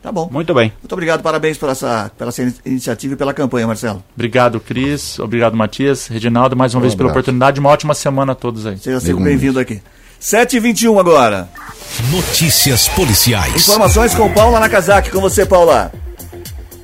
[0.02, 0.28] Tá bom.
[0.32, 0.74] Muito bem.
[0.82, 4.04] Muito obrigado, parabéns por essa, pela essa iniciativa e pela campanha, Marcelo.
[4.16, 5.20] Obrigado, Cris.
[5.20, 6.08] Obrigado, Matias.
[6.08, 6.98] Reginaldo, mais uma um vez abraço.
[6.98, 7.60] pela oportunidade.
[7.60, 8.78] Uma ótima semana a todos aí.
[8.80, 9.82] Seja sempre bem-vindo aqui.
[10.20, 11.50] 7h21 agora.
[12.00, 13.68] Notícias policiais.
[13.68, 15.12] Informações com Paula Nakazaki.
[15.12, 15.92] Com você, Paula.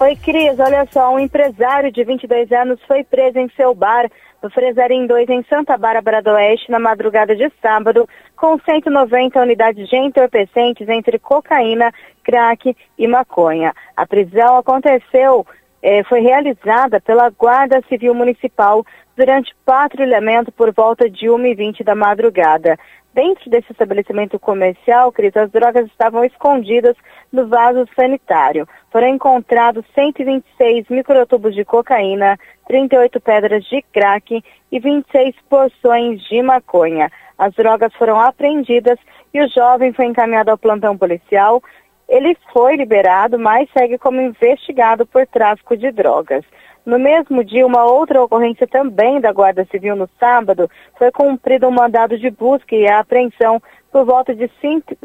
[0.01, 0.59] Oi, Cris.
[0.59, 4.09] Olha só, um empresário de 22 anos foi preso em seu bar
[4.43, 9.87] no Fresarim 2 em Santa Bárbara do Oeste na madrugada de sábado, com 190 unidades
[9.87, 13.73] de entorpecentes entre cocaína, crack e maconha.
[13.95, 15.47] A prisão aconteceu,
[15.81, 18.85] eh, foi realizada pela Guarda Civil Municipal
[19.15, 22.77] durante patrulhamento por volta de 1h20 da madrugada.
[23.17, 26.95] Dentro desse estabelecimento comercial, Cris, as drogas estavam escondidas
[27.33, 28.67] no vaso sanitário.
[28.91, 32.37] Foram encontrados 126 microtubos de cocaína,
[32.67, 37.11] 38 pedras de crack e 26 porções de maconha.
[37.39, 38.99] As drogas foram apreendidas
[39.33, 41.59] e o jovem foi encaminhado ao plantão policial.
[42.07, 46.45] Ele foi liberado, mas segue como investigado por tráfico de drogas.
[46.87, 51.71] No mesmo dia, uma outra ocorrência também da Guarda Civil no sábado, foi cumprido um
[51.71, 53.61] mandado de busca e apreensão
[53.91, 54.49] por volta de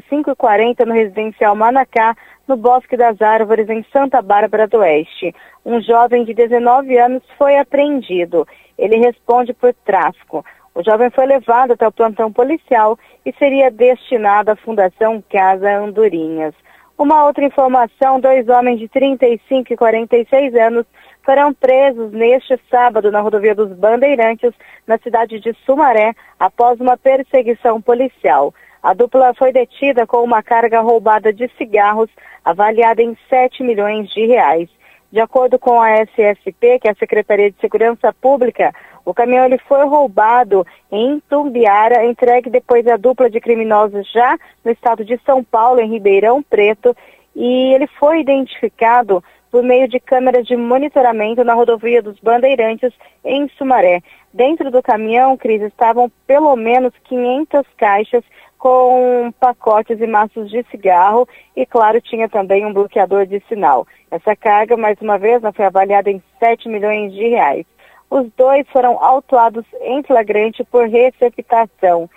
[0.09, 2.16] 5h40 no residencial Manacá,
[2.47, 5.35] no Bosque das Árvores, em Santa Bárbara do Oeste.
[5.66, 8.47] Um jovem de 19 anos foi apreendido.
[8.78, 10.45] Ele responde por tráfico.
[10.76, 16.55] O jovem foi levado até o plantão policial e seria destinado à Fundação Casa Andorinhas.
[16.97, 20.87] Uma outra informação, dois homens de 35 e 46 anos
[21.25, 24.53] foram presos neste sábado na rodovia dos Bandeirantes,
[24.87, 28.53] na cidade de Sumaré, após uma perseguição policial.
[28.83, 32.11] A dupla foi detida com uma carga roubada de cigarros
[32.45, 34.68] avaliada em 7 milhões de reais.
[35.12, 38.73] De acordo com a SSP, que é a Secretaria de Segurança Pública,
[39.05, 44.70] o caminhão ele foi roubado em Tumbiara, entregue depois à dupla de criminosos já no
[44.73, 46.97] estado de São Paulo, em Ribeirão Preto,
[47.37, 52.90] e ele foi identificado por meio de câmeras de monitoramento na rodovia dos Bandeirantes,
[53.22, 54.00] em Sumaré.
[54.32, 58.24] Dentro do caminhão, Cris, estavam pelo menos 500 caixas
[58.57, 63.86] com pacotes e maços de cigarro e, claro, tinha também um bloqueador de sinal.
[64.11, 67.66] Essa carga, mais uma vez, foi avaliada em 7 milhões de reais.
[68.09, 72.09] Os dois foram autuados em flagrante por receptação.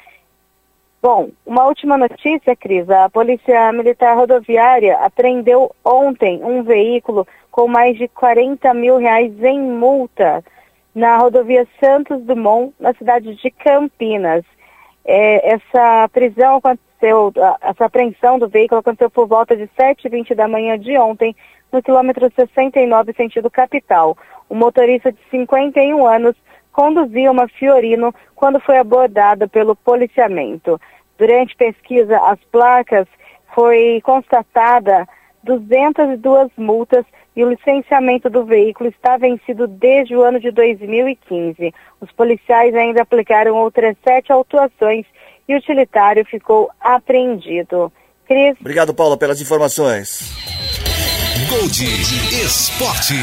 [1.07, 2.89] Bom, uma última notícia, Cris.
[2.89, 9.61] A Polícia Militar Rodoviária apreendeu ontem um veículo com mais de 40 mil reais em
[9.61, 10.43] multa
[10.95, 14.43] na rodovia Santos Dumont, na cidade de Campinas.
[15.05, 17.31] É, essa prisão aconteceu,
[17.61, 21.35] essa apreensão do veículo aconteceu por volta de 7h20 da manhã de ontem,
[21.71, 24.17] no quilômetro 69, sentido capital.
[24.49, 26.35] O motorista de 51 anos
[26.71, 30.81] conduzia uma Fiorino quando foi abordada pelo policiamento.
[31.17, 33.07] Durante pesquisa, as placas
[33.53, 35.07] foi constatada
[35.43, 37.05] 202 multas
[37.35, 41.73] e o licenciamento do veículo está vencido desde o ano de 2015.
[42.01, 45.05] Os policiais ainda aplicaram outras sete autuações
[45.47, 47.91] e o utilitário ficou apreendido.
[48.25, 48.55] Cris.
[48.59, 50.33] Obrigado, Paulo, pelas informações.
[51.35, 51.83] Gold
[52.31, 53.13] Esporte.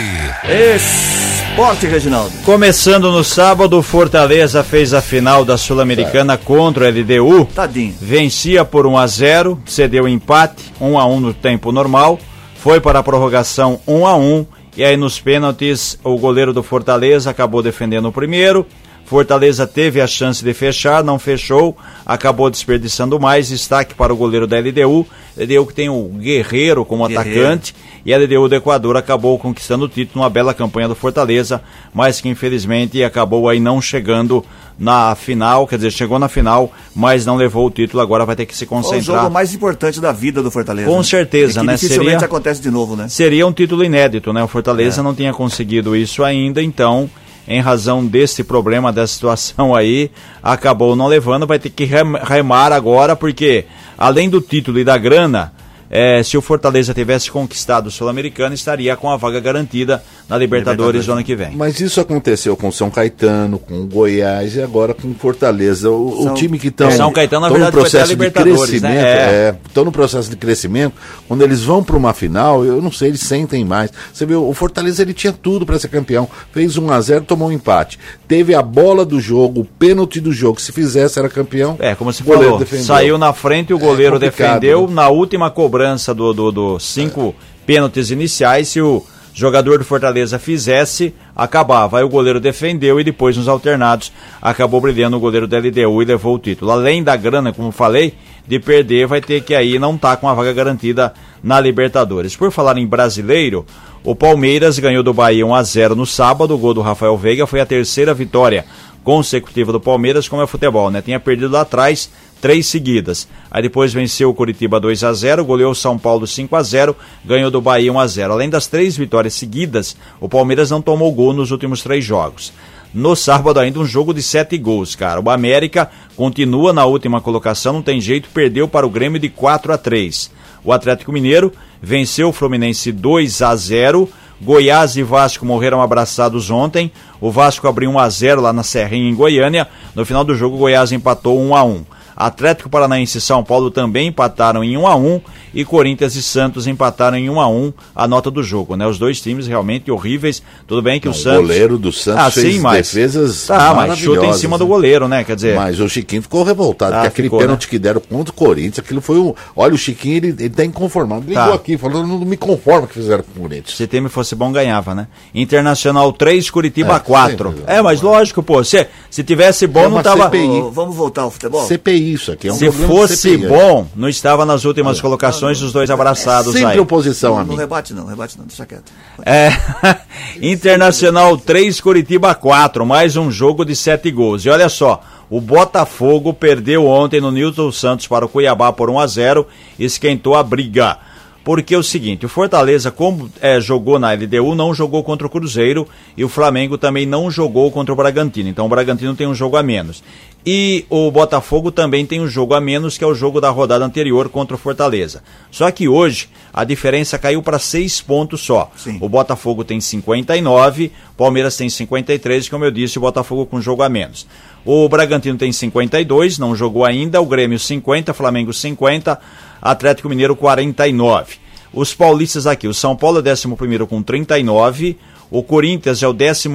[0.77, 2.31] Esporte, Reginaldo.
[2.45, 7.47] Começando no sábado, Fortaleza fez a final da Sul-Americana contra o LDU.
[7.47, 7.95] Tadinho.
[7.99, 12.19] Vencia por 1 a 0, cedeu empate, 1 a 1 no tempo normal,
[12.57, 14.47] foi para a prorrogação 1 a 1
[14.77, 18.67] e aí nos pênaltis o goleiro do Fortaleza acabou defendendo o primeiro.
[19.13, 23.49] Fortaleza teve a chance de fechar, não fechou, acabou desperdiçando mais.
[23.49, 25.07] Destaque para o goleiro da LDU.
[25.37, 27.41] LDU que tem o Guerreiro como Guerreiro.
[27.41, 27.75] atacante
[28.07, 32.23] e a LDU do Equador acabou conquistando o título numa bela campanha do Fortaleza, mas
[32.23, 34.43] que infelizmente acabou aí não chegando
[34.79, 38.47] na final, quer dizer, chegou na final, mas não levou o título, agora vai ter
[38.47, 39.19] que se concentrar.
[39.19, 40.89] O jogo mais importante da vida do Fortaleza.
[40.89, 41.03] Com né?
[41.03, 41.75] certeza, né?
[41.75, 43.09] Dificilmente seria, acontece de novo, né?
[43.09, 44.43] Seria um título inédito, né?
[44.43, 45.05] O Fortaleza é.
[45.05, 47.09] não tinha conseguido isso ainda, então,
[47.47, 50.11] em razão desse problema, dessa situação aí,
[50.43, 53.65] acabou não levando, vai ter que remar agora, porque
[53.99, 55.53] além do título e da grana,
[55.95, 61.07] é, se o Fortaleza tivesse conquistado o Sul-Americano, estaria com a vaga garantida na Libertadores
[61.07, 61.55] no ano que vem.
[61.55, 65.91] Mas isso aconteceu com São Caetano, com Goiás e agora com Fortaleza.
[65.91, 68.31] O, São, o time que estão é, São Caetano, na verdade, no processo de né?
[68.31, 69.55] crescimento, né?
[69.67, 70.95] estão é, no processo de crescimento.
[71.29, 73.91] Quando eles vão para uma final, eu não sei, eles sentem mais.
[74.15, 76.27] Você viu, o Fortaleza ele tinha tudo para ser campeão.
[76.53, 77.99] Fez 1 a 0, tomou um empate.
[78.27, 80.59] Teve a bola do jogo, o pênalti do jogo.
[80.59, 81.77] Se fizesse era campeão.
[81.79, 82.87] É, como se falou, defendeu.
[82.87, 84.95] saiu na frente, o goleiro é defendeu né?
[84.95, 85.82] na última cobrança
[86.15, 87.67] do, do, do cinco é.
[87.67, 88.69] pênaltis iniciais.
[88.69, 89.05] Se o
[89.35, 91.99] jogador do Fortaleza fizesse, acabava.
[91.99, 96.05] Aí o goleiro defendeu e depois nos alternados acabou brilhando o goleiro da LDU e
[96.05, 96.71] levou o título.
[96.71, 98.15] Além da grana, como falei,
[98.47, 102.37] de perder, vai ter que aí não tá com a vaga garantida na Libertadores.
[102.37, 103.65] Por falar em brasileiro,
[104.05, 107.47] o Palmeiras ganhou do Bahia 1 a 0 no sábado, o gol do Rafael Veiga
[107.47, 108.65] foi a terceira vitória
[109.03, 111.03] consecutiva do Palmeiras, como é futebol, né?
[111.03, 112.11] Tinha perdido lá atrás
[112.43, 113.29] três seguidas.
[113.49, 116.97] Aí depois venceu o Curitiba 2 a 0 goleou o São Paulo 5 a 0
[117.25, 121.13] ganhou do Bahia 1 a 0 Além das três vitórias seguidas, o Palmeiras não tomou
[121.13, 122.53] gol nos últimos três jogos.
[122.93, 125.21] No sábado ainda um jogo de sete gols, cara.
[125.21, 129.73] O América continua na última colocação, não tem jeito, perdeu para o Grêmio de 4
[129.73, 130.31] a 3
[130.65, 134.11] O Atlético Mineiro venceu o Fluminense 2 a 0
[134.43, 136.91] Goiás e Vasco morreram abraçados ontem.
[137.21, 139.69] O Vasco abriu 1 a 0 lá na Serrinha em Goiânia.
[139.95, 141.85] No final do jogo, Goiás empatou 1 a 1.
[142.27, 145.21] Atlético Paranaense e São Paulo também empataram em 1 a 1
[145.55, 148.87] e Corinthians e Santos empataram em 1 a 1 a nota do jogo, né?
[148.87, 150.43] Os dois times realmente horríveis.
[150.67, 151.39] Tudo bem que Não, o Santos.
[151.39, 152.77] O goleiro do Santos ah, fez sim, mas...
[152.89, 154.59] defesas tá, mas chuta em cima né?
[154.59, 155.25] do goleiro, né?
[155.25, 155.57] Quer dizer.
[155.57, 157.47] Mas o Chiquinho ficou revoltado, ah, porque aquele ficou, né?
[157.47, 157.71] pênalti né?
[157.71, 159.35] que deram contra o Corinthians, aquilo foi um.
[159.55, 161.25] Olha, o Chiquinho ele, ele tá inconformado.
[161.27, 161.55] Ligou tá.
[161.55, 163.77] aqui, falou, não me conformo que fizeram com o Corinthians.
[163.77, 165.07] Se time fosse bom, ganhava, né?
[165.35, 167.55] Internacional 3, Curitiba é, 4.
[167.67, 170.25] É, mas lógico, pô, se, se tivesse bom, é não tava.
[170.25, 170.71] CPI.
[170.73, 171.67] Vamos voltar ao futebol?
[171.67, 175.91] CPI, isso aqui é um Se fosse bom, não estava nas últimas colocações os dois
[175.91, 176.81] abraçados Sempre aí.
[176.81, 177.51] oposição a mim.
[177.51, 178.93] Não rebate não, rebate não, deixa quieto.
[179.25, 179.51] É,
[180.41, 184.45] Internacional 3, Curitiba 4, mais um jogo de sete gols.
[184.45, 185.01] E olha só,
[185.31, 189.47] o Botafogo perdeu ontem no Newton Santos para o Cuiabá por 1 a 0
[189.79, 190.99] esquentou a briga.
[191.45, 195.31] Porque é o seguinte, o Fortaleza, como é, jogou na LDU, não jogou contra o
[195.31, 198.49] Cruzeiro e o Flamengo também não jogou contra o Bragantino.
[198.49, 200.05] Então o Bragantino tem um jogo a menos.
[200.45, 203.85] E o Botafogo também tem um jogo a menos, que é o jogo da rodada
[203.85, 205.23] anterior contra o Fortaleza.
[205.51, 208.71] Só que hoje a diferença caiu para seis pontos só.
[208.77, 208.99] Sim.
[209.01, 213.89] O Botafogo tem 59, Palmeiras tem 53, como eu disse, o Botafogo com jogo a
[213.89, 214.27] menos.
[214.65, 219.19] O Bragantino tem 52, não jogou ainda, o Grêmio 50, Flamengo 50,
[219.61, 221.37] Atlético Mineiro 49.
[221.73, 224.99] Os paulistas aqui, o São Paulo é 11 com 39,
[225.31, 226.49] o Corinthians é o 14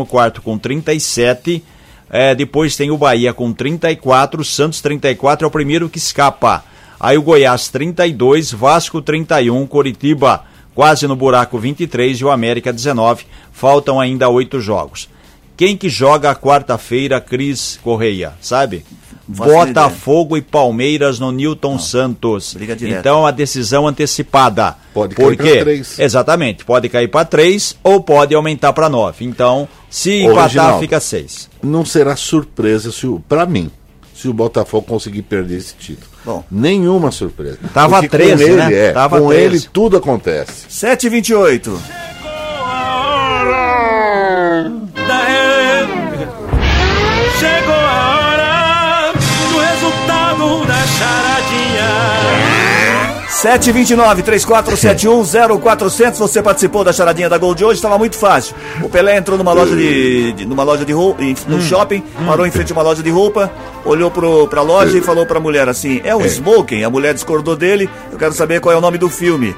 [0.44, 1.64] com 37,
[2.10, 6.64] é, depois tem o Bahia com 34, o Santos 34 é o primeiro que escapa.
[7.00, 10.46] Aí o Goiás 32, Vasco 31, Coritiba
[10.78, 13.26] quase no buraco 23 e o América 19.
[13.52, 15.10] Faltam ainda oito jogos.
[15.58, 18.86] Quem que joga quarta-feira, Cris Correia, sabe?
[19.28, 22.56] Botafogo e Palmeiras no Newton Não, Santos.
[22.82, 24.76] Então a decisão antecipada.
[24.94, 26.00] Pode cair para três.
[26.00, 29.26] Exatamente, pode cair para três ou pode aumentar para nove.
[29.26, 31.50] Então, se empatar, fica seis.
[31.62, 33.70] Não será surpresa se para mim,
[34.16, 36.08] se o Botafogo conseguir perder esse título.
[36.26, 37.60] Bom, nenhuma surpresa.
[37.74, 38.74] Tava 13, com ele, né?
[38.74, 39.44] É, Tava com 13.
[39.44, 40.66] ele tudo acontece.
[40.68, 41.80] 728.
[53.48, 58.54] 729 3471 0400 Você participou da charadinha da Gol de hoje, estava muito fácil.
[58.82, 61.62] O Pelé entrou numa loja de, de numa loja de roupa, no hum.
[61.62, 63.50] shopping, parou em frente a uma loja de roupa,
[63.86, 66.28] olhou pro, pra loja e falou pra mulher assim: "É um é.
[66.28, 66.84] smoking".
[66.84, 67.90] A mulher discordou dele.
[68.12, 69.56] Eu quero saber qual é o nome do filme.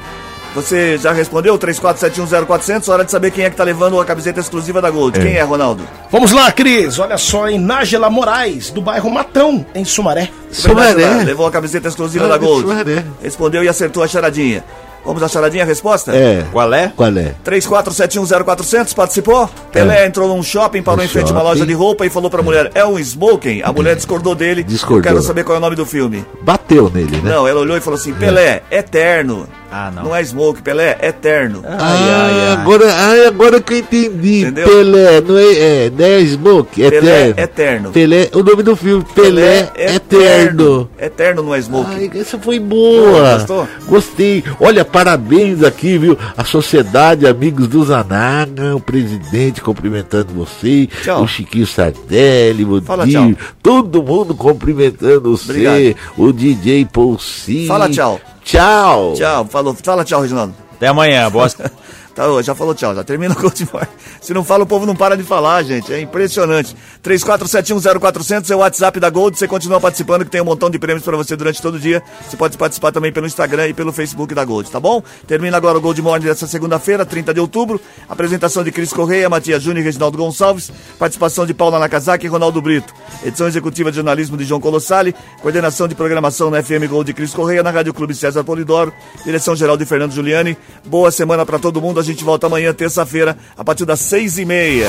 [0.62, 1.58] Você já respondeu?
[1.58, 5.18] 34710400, hora de saber quem é que tá levando a camiseta exclusiva da Gold.
[5.18, 5.24] É.
[5.24, 5.84] Quem é, Ronaldo?
[6.12, 7.00] Vamos lá, Cris.
[7.00, 10.30] Olha só, em Nájela Moraes, do bairro Matão, em Sumaré.
[10.52, 11.24] Sumaré.
[11.24, 12.68] Levou a camiseta exclusiva ah, da Gold.
[12.68, 13.06] Sumaré.
[13.24, 14.64] Respondeu e acertou a charadinha.
[15.06, 16.14] Vamos à charadinha a resposta?
[16.14, 16.46] É.
[16.52, 16.92] Qual é?
[16.96, 17.34] Qual é?
[17.46, 19.50] 34710400, participou?
[19.72, 20.06] Pelé é.
[20.06, 22.44] entrou num shopping, parou um em frente a uma loja de roupa e falou pra
[22.44, 23.62] mulher, é um smoking?
[23.64, 24.62] A mulher discordou dele.
[24.64, 25.04] Discordou.
[25.04, 26.26] quero saber qual é o nome do filme.
[26.42, 27.32] Bateu nele, né?
[27.32, 29.48] Não, ela olhou e falou assim, Pelé, eterno.
[29.72, 30.04] Ah, não.
[30.06, 31.62] Não é Smoke, Pelé, é eterno.
[31.66, 32.54] Ai, ah, ai, ai.
[32.54, 34.42] Agora, ai, agora que eu entendi.
[34.42, 34.68] Entendeu?
[34.68, 37.42] Pelé, não é, é, não é Smoke, é Pelé, eterno.
[37.42, 37.92] eterno.
[37.92, 40.90] Pelé, o nome do filme, Pelé, Pelé eterno.
[41.00, 41.92] Eterno não é Smoke.
[41.92, 43.36] Ai, essa foi boa.
[43.36, 43.68] Gostou?
[43.88, 44.44] Gostei.
[44.60, 46.18] Olha, parabéns aqui, viu?
[46.36, 51.24] A Sociedade Amigos do Zanaga, o presidente cumprimentando você, tchau.
[51.24, 57.68] o Chiquinho Sardelli, o Fala, Dio, todo mundo cumprimentando você, o DJ Paulcinho.
[57.68, 58.20] Fala tchau.
[58.50, 59.14] Tchau.
[59.16, 59.46] Tchau.
[59.46, 59.76] Falou.
[59.84, 60.56] Fala tchau, Reginaldo.
[60.76, 61.30] Até amanhã.
[61.30, 61.48] Boa.
[62.20, 63.66] Tá, já falou tchau, já termina o Coach
[64.20, 65.94] Se não fala, o povo não para de falar, gente.
[65.94, 66.76] É impressionante.
[67.02, 69.38] 34710400 é o WhatsApp da Gold.
[69.38, 72.04] Você continua participando, que tem um montão de prêmios para você durante todo o dia.
[72.28, 75.02] Você pode participar também pelo Instagram e pelo Facebook da Gold, tá bom?
[75.28, 77.80] Termina agora o Gold Morning dessa segunda-feira, 30 de outubro.
[78.10, 80.70] Apresentação de Cris Correia, Matias Júnior e Reginaldo Gonçalves.
[80.98, 82.94] Participação de Paula Nakazaki e Ronaldo Brito.
[83.24, 85.16] Edição executiva de jornalismo de João Colossali.
[85.42, 88.92] Coordenação de programação na FM Gold de Cris Correia, na Rádio Clube César Polidoro.
[89.24, 90.58] Direção geral de Fernando Giuliani.
[90.86, 91.98] Boa semana para todo mundo.
[91.98, 94.88] A gente volta amanhã, terça-feira, a partir das seis e meia.